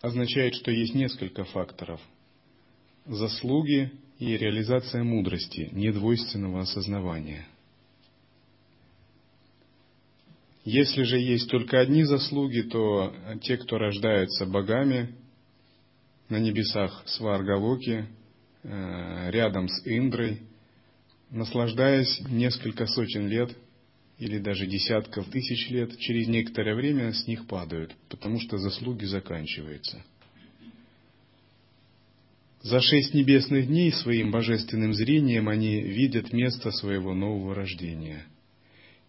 означает, 0.00 0.54
что 0.54 0.70
есть 0.70 0.94
несколько 0.94 1.44
факторов. 1.44 2.00
Заслуги 3.06 3.90
и 4.20 4.36
реализация 4.36 5.02
мудрости, 5.02 5.70
недвойственного 5.72 6.60
осознавания. 6.60 7.46
Если 10.68 11.02
же 11.04 11.18
есть 11.18 11.50
только 11.50 11.80
одни 11.80 12.04
заслуги, 12.04 12.60
то 12.60 13.14
те, 13.40 13.56
кто 13.56 13.78
рождаются 13.78 14.44
богами 14.44 15.14
на 16.28 16.38
небесах 16.38 17.04
Сваргалоки, 17.06 18.06
э, 18.62 19.30
рядом 19.30 19.68
с 19.68 19.86
Индрой– 19.86 20.42
наслаждаясь 21.30 22.20
несколько 22.28 22.86
сотен 22.86 23.28
лет 23.28 23.56
или 24.18 24.38
даже 24.38 24.66
десятков 24.66 25.30
тысяч 25.30 25.70
лет, 25.70 25.96
через 25.98 26.26
некоторое 26.28 26.74
время 26.74 27.12
с 27.12 27.26
них 27.26 27.46
падают, 27.46 27.94
потому 28.08 28.40
что 28.40 28.58
заслуги 28.58 29.04
заканчиваются. 29.04 30.02
За 32.60 32.80
шесть 32.80 33.14
небесных 33.14 33.68
дней 33.68 33.92
своим 33.92 34.32
божественным 34.32 34.92
зрением 34.92 35.48
они 35.48 35.80
видят 35.80 36.32
место 36.32 36.72
своего 36.72 37.14
нового 37.14 37.54
рождения. 37.54 38.24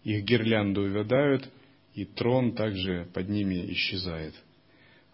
Их 0.04 0.24
гирлянду 0.24 0.82
увядают, 0.82 1.48
и 1.94 2.04
трон 2.04 2.54
также 2.54 3.08
под 3.12 3.28
ними 3.28 3.72
исчезает, 3.72 4.34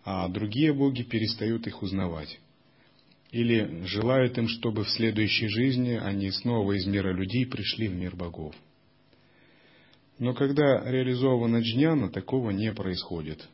а 0.05 0.29
другие 0.29 0.73
боги 0.73 1.03
перестают 1.03 1.67
их 1.67 1.83
узнавать 1.83 2.39
или 3.31 3.85
желают 3.85 4.39
им, 4.39 4.49
чтобы 4.49 4.85
в 4.85 4.91
следующей 4.91 5.49
жизни 5.49 5.93
они 5.93 6.31
снова 6.31 6.73
из 6.73 6.87
мира 6.87 7.13
людей 7.13 7.47
пришли 7.47 7.89
в 7.89 7.95
мир 7.95 8.15
богов. 8.17 8.55
Но 10.19 10.33
когда 10.33 10.83
реализована 10.91 11.61
джняна, 11.61 12.11
такого 12.11 12.51
не 12.51 12.73
происходит. 12.73 13.47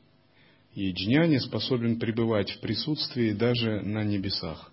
И 0.75 0.93
джняне 0.93 1.41
способен 1.41 1.99
пребывать 1.99 2.51
в 2.51 2.61
присутствии 2.61 3.33
даже 3.33 3.81
на 3.81 4.05
небесах. 4.05 4.72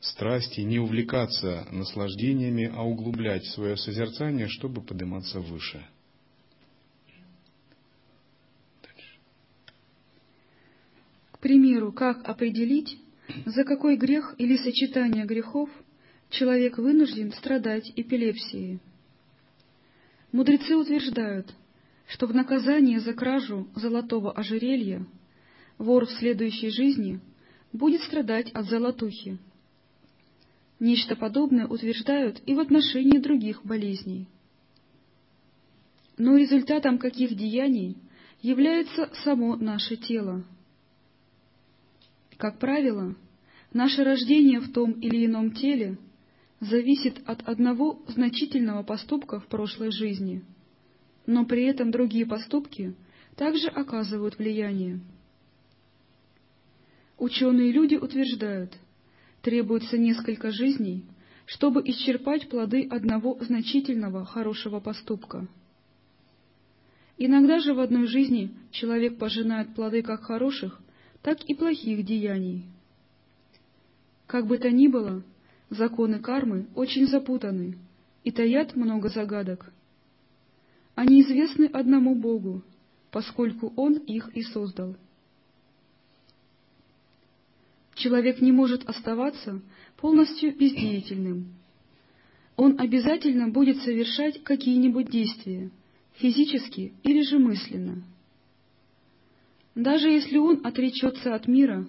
Страсти 0.00 0.62
не 0.62 0.78
увлекаться 0.78 1.66
наслаждениями, 1.70 2.72
а 2.74 2.82
углублять 2.82 3.44
свое 3.46 3.76
созерцание, 3.76 4.48
чтобы 4.48 4.80
подниматься 4.80 5.40
выше. 5.40 5.86
К 11.32 11.38
примеру, 11.38 11.92
как 11.92 12.26
определить, 12.26 12.98
за 13.44 13.64
какой 13.64 13.96
грех 13.96 14.34
или 14.38 14.56
сочетание 14.56 15.26
грехов 15.26 15.70
человек 16.30 16.78
вынужден 16.78 17.32
страдать 17.32 17.92
эпилепсией? 17.94 18.80
Мудрецы 20.32 20.76
утверждают, 20.76 21.54
что 22.06 22.26
в 22.26 22.34
наказание 22.34 23.00
за 23.00 23.12
кражу 23.12 23.68
золотого 23.74 24.32
ожерелья 24.32 25.06
вор 25.76 26.06
в 26.06 26.12
следующей 26.12 26.70
жизни 26.70 27.20
будет 27.72 28.02
страдать 28.02 28.50
от 28.52 28.66
золотухи. 28.66 29.38
Нечто 30.80 31.14
подобное 31.14 31.68
утверждают 31.68 32.42
и 32.46 32.54
в 32.54 32.58
отношении 32.58 33.18
других 33.18 33.64
болезней. 33.64 34.26
Но 36.18 36.36
результатом 36.36 36.98
каких 36.98 37.36
деяний 37.36 37.96
является 38.42 39.10
само 39.22 39.54
наше 39.56 39.96
тело– 39.96 40.44
как 42.40 42.58
правило, 42.58 43.14
наше 43.74 44.02
рождение 44.02 44.60
в 44.60 44.72
том 44.72 44.92
или 44.92 45.26
ином 45.26 45.52
теле 45.52 45.98
зависит 46.60 47.20
от 47.26 47.46
одного 47.46 48.00
значительного 48.08 48.82
поступка 48.82 49.40
в 49.40 49.46
прошлой 49.46 49.92
жизни, 49.92 50.42
но 51.26 51.44
при 51.44 51.64
этом 51.64 51.90
другие 51.90 52.24
поступки 52.24 52.94
также 53.36 53.68
оказывают 53.68 54.38
влияние. 54.38 55.00
Ученые 57.18 57.72
люди 57.72 57.96
утверждают, 57.96 58.74
требуется 59.42 59.98
несколько 59.98 60.50
жизней, 60.50 61.04
чтобы 61.46 61.82
исчерпать 61.84 62.48
плоды 62.48 62.86
одного 62.90 63.38
значительного 63.40 64.24
хорошего 64.24 64.80
поступка. 64.80 65.48
Иногда 67.18 67.58
же 67.58 67.74
в 67.74 67.80
одной 67.80 68.06
жизни 68.06 68.50
человек 68.70 69.18
пожинает 69.18 69.74
плоды 69.74 70.02
как 70.02 70.22
хороших, 70.22 70.80
так 71.22 71.42
и 71.44 71.54
плохих 71.54 72.04
деяний. 72.04 72.64
Как 74.26 74.46
бы 74.46 74.58
то 74.58 74.70
ни 74.70 74.86
было, 74.86 75.22
законы 75.68 76.20
кармы 76.20 76.66
очень 76.74 77.06
запутаны 77.08 77.76
и 78.24 78.30
таят 78.30 78.76
много 78.76 79.08
загадок. 79.08 79.72
Они 80.94 81.22
известны 81.22 81.64
одному 81.64 82.14
Богу, 82.14 82.62
поскольку 83.10 83.72
Он 83.76 83.94
их 83.94 84.30
и 84.34 84.42
создал. 84.42 84.96
Человек 88.00 88.40
не 88.40 88.52
может 88.52 88.88
оставаться 88.88 89.60
полностью 89.96 90.56
бездеятельным. 90.56 91.54
Он 92.56 92.78
обязательно 92.78 93.48
будет 93.48 93.78
совершать 93.82 94.42
какие-нибудь 94.42 95.10
действия, 95.10 95.70
физически 96.16 96.92
или 97.02 97.22
же 97.22 97.38
мысленно– 97.38 98.02
даже 99.74 100.10
если 100.10 100.36
он 100.36 100.60
отречется 100.64 101.34
от 101.34 101.46
мира, 101.46 101.86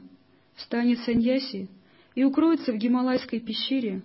станет 0.55 0.99
саньяси 0.99 1.67
и 2.15 2.23
укроется 2.23 2.71
в 2.71 2.77
Гималайской 2.77 3.39
пещере, 3.39 4.01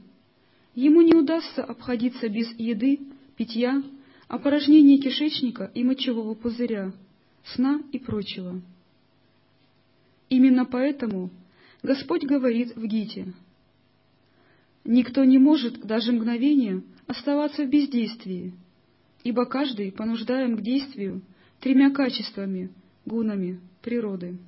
ему 0.74 1.02
не 1.02 1.14
удастся 1.14 1.62
обходиться 1.62 2.28
без 2.28 2.50
еды, 2.58 3.00
питья, 3.36 3.82
опорожнения 4.28 4.98
кишечника 4.98 5.70
и 5.74 5.84
мочевого 5.84 6.34
пузыря, 6.34 6.92
сна 7.44 7.80
и 7.92 7.98
прочего. 7.98 8.60
Именно 10.30 10.64
поэтому 10.64 11.30
Господь 11.82 12.24
говорит 12.24 12.74
в 12.76 12.84
Гите, 12.86 13.32
«Никто 14.84 15.24
не 15.24 15.38
может 15.38 15.80
даже 15.80 16.12
мгновение 16.12 16.82
оставаться 17.06 17.64
в 17.64 17.68
бездействии, 17.68 18.52
ибо 19.24 19.44
каждый 19.46 19.92
понуждаем 19.92 20.56
к 20.56 20.62
действию 20.62 21.22
тремя 21.60 21.90
качествами, 21.90 22.70
гунами 23.04 23.60
природы». 23.82 24.38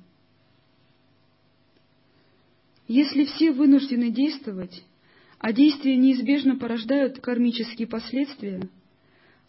Если 2.87 3.25
все 3.25 3.51
вынуждены 3.51 4.09
действовать, 4.09 4.83
а 5.37 5.53
действия 5.53 5.95
неизбежно 5.95 6.57
порождают 6.57 7.19
кармические 7.19 7.87
последствия, 7.87 8.67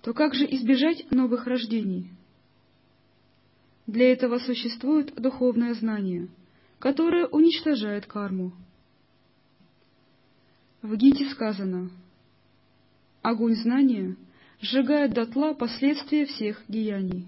то 0.03 0.13
как 0.13 0.35
же 0.35 0.45
избежать 0.45 1.11
новых 1.11 1.47
рождений? 1.47 2.11
Для 3.87 4.13
этого 4.13 4.39
существует 4.39 5.15
духовное 5.15 5.73
знание, 5.73 6.29
которое 6.81 7.27
уничтожает 7.27 8.07
карму. 8.07 8.53
В 10.83 10.97
Гите 10.97 11.29
сказано, 11.29 11.91
огонь 13.23 13.55
знания 13.55 14.17
сжигает 14.61 15.13
дотла 15.13 15.53
последствия 15.53 16.25
всех 16.25 16.65
деяний. 16.69 17.27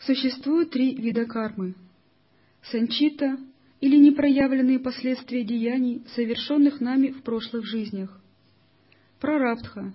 Существует 0.00 0.70
три 0.70 0.94
вида 0.96 1.24
кармы– 1.24 1.76
санчита 2.62 3.38
или 3.80 3.96
непроявленные 3.96 4.80
последствия 4.80 5.44
деяний, 5.44 6.02
совершенных 6.16 6.80
нами 6.80 7.08
в 7.10 7.22
прошлых 7.22 7.64
жизнях, 7.64 8.20
прарабдха 9.20 9.92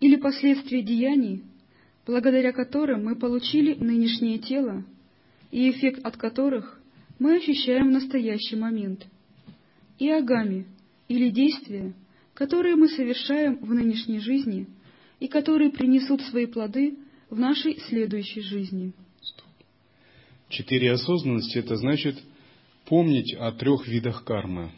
или 0.00 0.16
последствия 0.16 0.82
деяний, 0.82 1.44
благодаря 2.06 2.52
которым 2.52 3.04
мы 3.04 3.16
получили 3.16 3.74
нынешнее 3.74 4.38
тело 4.38 4.84
и 5.50 5.70
эффект 5.70 6.04
от 6.04 6.16
которых 6.16 6.80
мы 7.18 7.36
ощущаем 7.36 7.88
в 7.88 7.92
настоящий 7.92 8.56
момент, 8.56 9.06
и 9.98 10.08
агами 10.08 10.66
или 11.08 11.30
действия, 11.30 11.94
которые 12.34 12.74
мы 12.76 12.88
совершаем 12.88 13.58
в 13.58 13.72
нынешней 13.72 14.18
жизни 14.18 14.66
и 15.20 15.28
которые 15.28 15.70
принесут 15.70 16.22
свои 16.22 16.46
плоды 16.46 16.98
в 17.30 17.38
нашей 17.38 17.78
следующей 17.88 18.40
жизни. 18.40 18.92
Четыре 20.48 20.92
осознанности– 20.92 21.58
это 21.60 21.76
значит 21.76 22.16
помнить 22.86 23.34
о 23.34 23.52
трех 23.52 23.86
видах 23.86 24.24
кармы. 24.24 24.72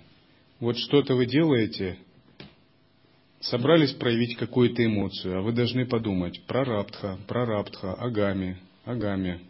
Вот 0.61 0.77
что-то 0.77 1.15
вы 1.15 1.27
делаете, 1.27 1.99
собрались 3.45 3.93
проявить 3.93 4.37
какую-то 4.37 4.85
эмоцию, 4.85 5.39
а 5.39 5.43
вы 5.43 5.53
должны 5.53 5.87
подумать 5.87 6.41
про 6.47 6.65
раптха, 6.65 7.19
про 7.27 7.47
раптха, 7.47 7.95
агами, 7.95 8.59
агами. 8.85 9.41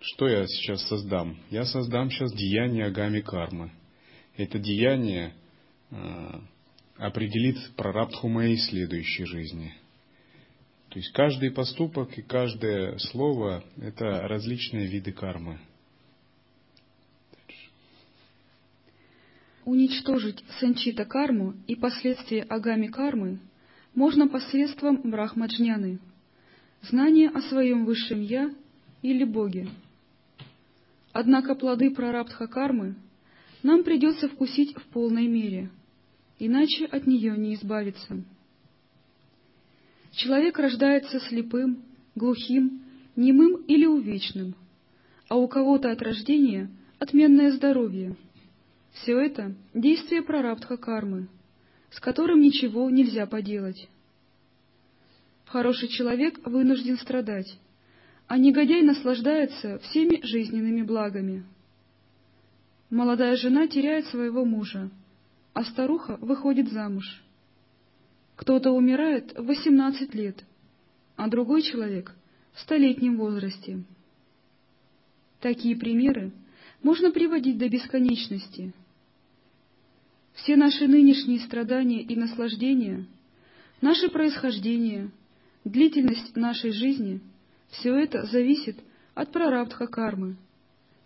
Что 0.00 0.28
я 0.28 0.46
сейчас 0.46 0.86
создам? 0.88 1.38
Я 1.50 1.64
создам 1.64 2.10
сейчас 2.10 2.32
деяние 2.32 2.86
агами 2.86 3.20
кармы. 3.20 3.72
Это 4.36 4.58
деяние 4.58 5.34
э, 5.90 5.96
определит 6.96 7.56
прарабдху 7.76 8.28
моей 8.28 8.56
следующей 8.56 9.24
жизни– 9.24 9.74
то 10.90 10.98
есть 10.98 11.12
каждый 11.12 11.50
поступок 11.50 12.16
и 12.16 12.22
каждое 12.22 12.96
слово– 12.98 13.62
это 13.80 14.26
различные 14.26 14.86
виды 14.86 15.12
кармы. 15.12 15.58
Уничтожить 19.68 20.42
санчита 20.60 21.04
карму 21.04 21.52
и 21.66 21.76
последствия 21.76 22.40
агами 22.40 22.86
кармы 22.86 23.38
можно 23.94 24.26
посредством 24.26 25.02
брахмаджняны, 25.02 25.98
знания 26.80 27.28
о 27.28 27.42
своем 27.42 27.84
высшем 27.84 28.22
«я» 28.22 28.50
или 29.02 29.24
Боге. 29.24 29.68
Однако 31.12 31.54
плоды 31.54 31.90
прарабдха 31.90 32.46
кармы 32.46 32.94
нам 33.62 33.84
придется 33.84 34.30
вкусить 34.30 34.74
в 34.74 34.86
полной 34.86 35.26
мере, 35.26 35.68
иначе 36.38 36.86
от 36.86 37.06
нее 37.06 37.36
не 37.36 37.52
избавиться. 37.52 38.22
Человек 40.12 40.58
рождается 40.58 41.20
слепым, 41.20 41.82
глухим, 42.14 42.84
немым 43.16 43.56
или 43.66 43.84
увечным, 43.84 44.54
а 45.28 45.36
у 45.36 45.46
кого-то 45.46 45.90
от 45.90 46.00
рождения 46.00 46.70
отменное 46.98 47.52
здоровье. 47.52 48.16
Все 48.92 49.18
это— 49.18 49.54
действие 49.74 50.22
прарабдха 50.22 50.76
кармы, 50.76 51.28
с 51.90 52.00
которым 52.00 52.40
ничего 52.40 52.90
нельзя 52.90 53.26
поделать. 53.26 53.88
Хороший 55.46 55.88
человек 55.88 56.46
вынужден 56.46 56.98
страдать, 56.98 57.58
а 58.26 58.36
негодяй 58.38 58.82
наслаждается 58.82 59.78
всеми 59.78 60.20
жизненными 60.22 60.82
благами. 60.82 61.44
Молодая 62.90 63.36
жена 63.36 63.66
теряет 63.66 64.06
своего 64.06 64.44
мужа, 64.44 64.90
а 65.54 65.64
старуха 65.64 66.18
выходит 66.20 66.70
замуж. 66.70 67.22
Кто-то 68.36 68.70
умирает 68.70 69.36
в 69.36 69.46
18 69.46 70.14
лет, 70.14 70.44
а 71.16 71.28
другой 71.28 71.62
человек 71.62 72.14
в 72.52 72.60
столетнем 72.60 73.16
возрасте. 73.16 73.82
Такие 75.40 75.76
примеры 75.76 76.32
можно 76.82 77.10
приводить 77.10 77.58
до 77.58 77.68
бесконечности. 77.68 78.72
Все 80.34 80.56
наши 80.56 80.86
нынешние 80.86 81.40
страдания 81.40 82.02
и 82.02 82.14
наслаждения, 82.14 83.06
наше 83.80 84.08
происхождение, 84.08 85.10
длительность 85.64 86.36
нашей 86.36 86.72
жизни— 86.72 87.20
все 87.70 87.94
это 87.94 88.24
зависит 88.24 88.78
от 89.14 89.32
прарабдха 89.32 89.86
кармы, 89.86 90.36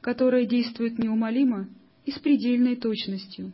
которая 0.01 0.47
действует 0.47 0.99
неумолимо 0.99 1.68
и 2.05 2.12
с 2.12 2.18
предельной 2.18 2.77
точностью. 2.77 3.53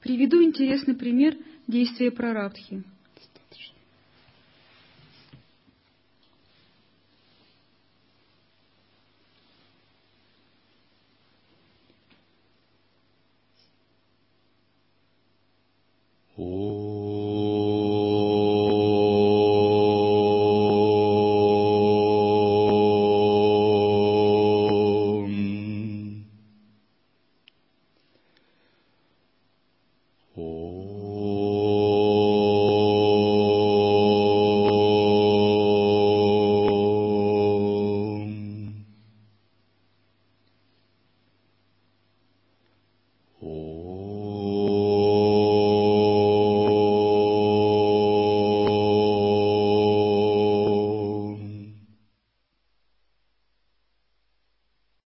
Приведу 0.00 0.42
интересный 0.42 0.94
пример 0.94 1.36
действия 1.66 2.10
прарабдхи. 2.10 2.82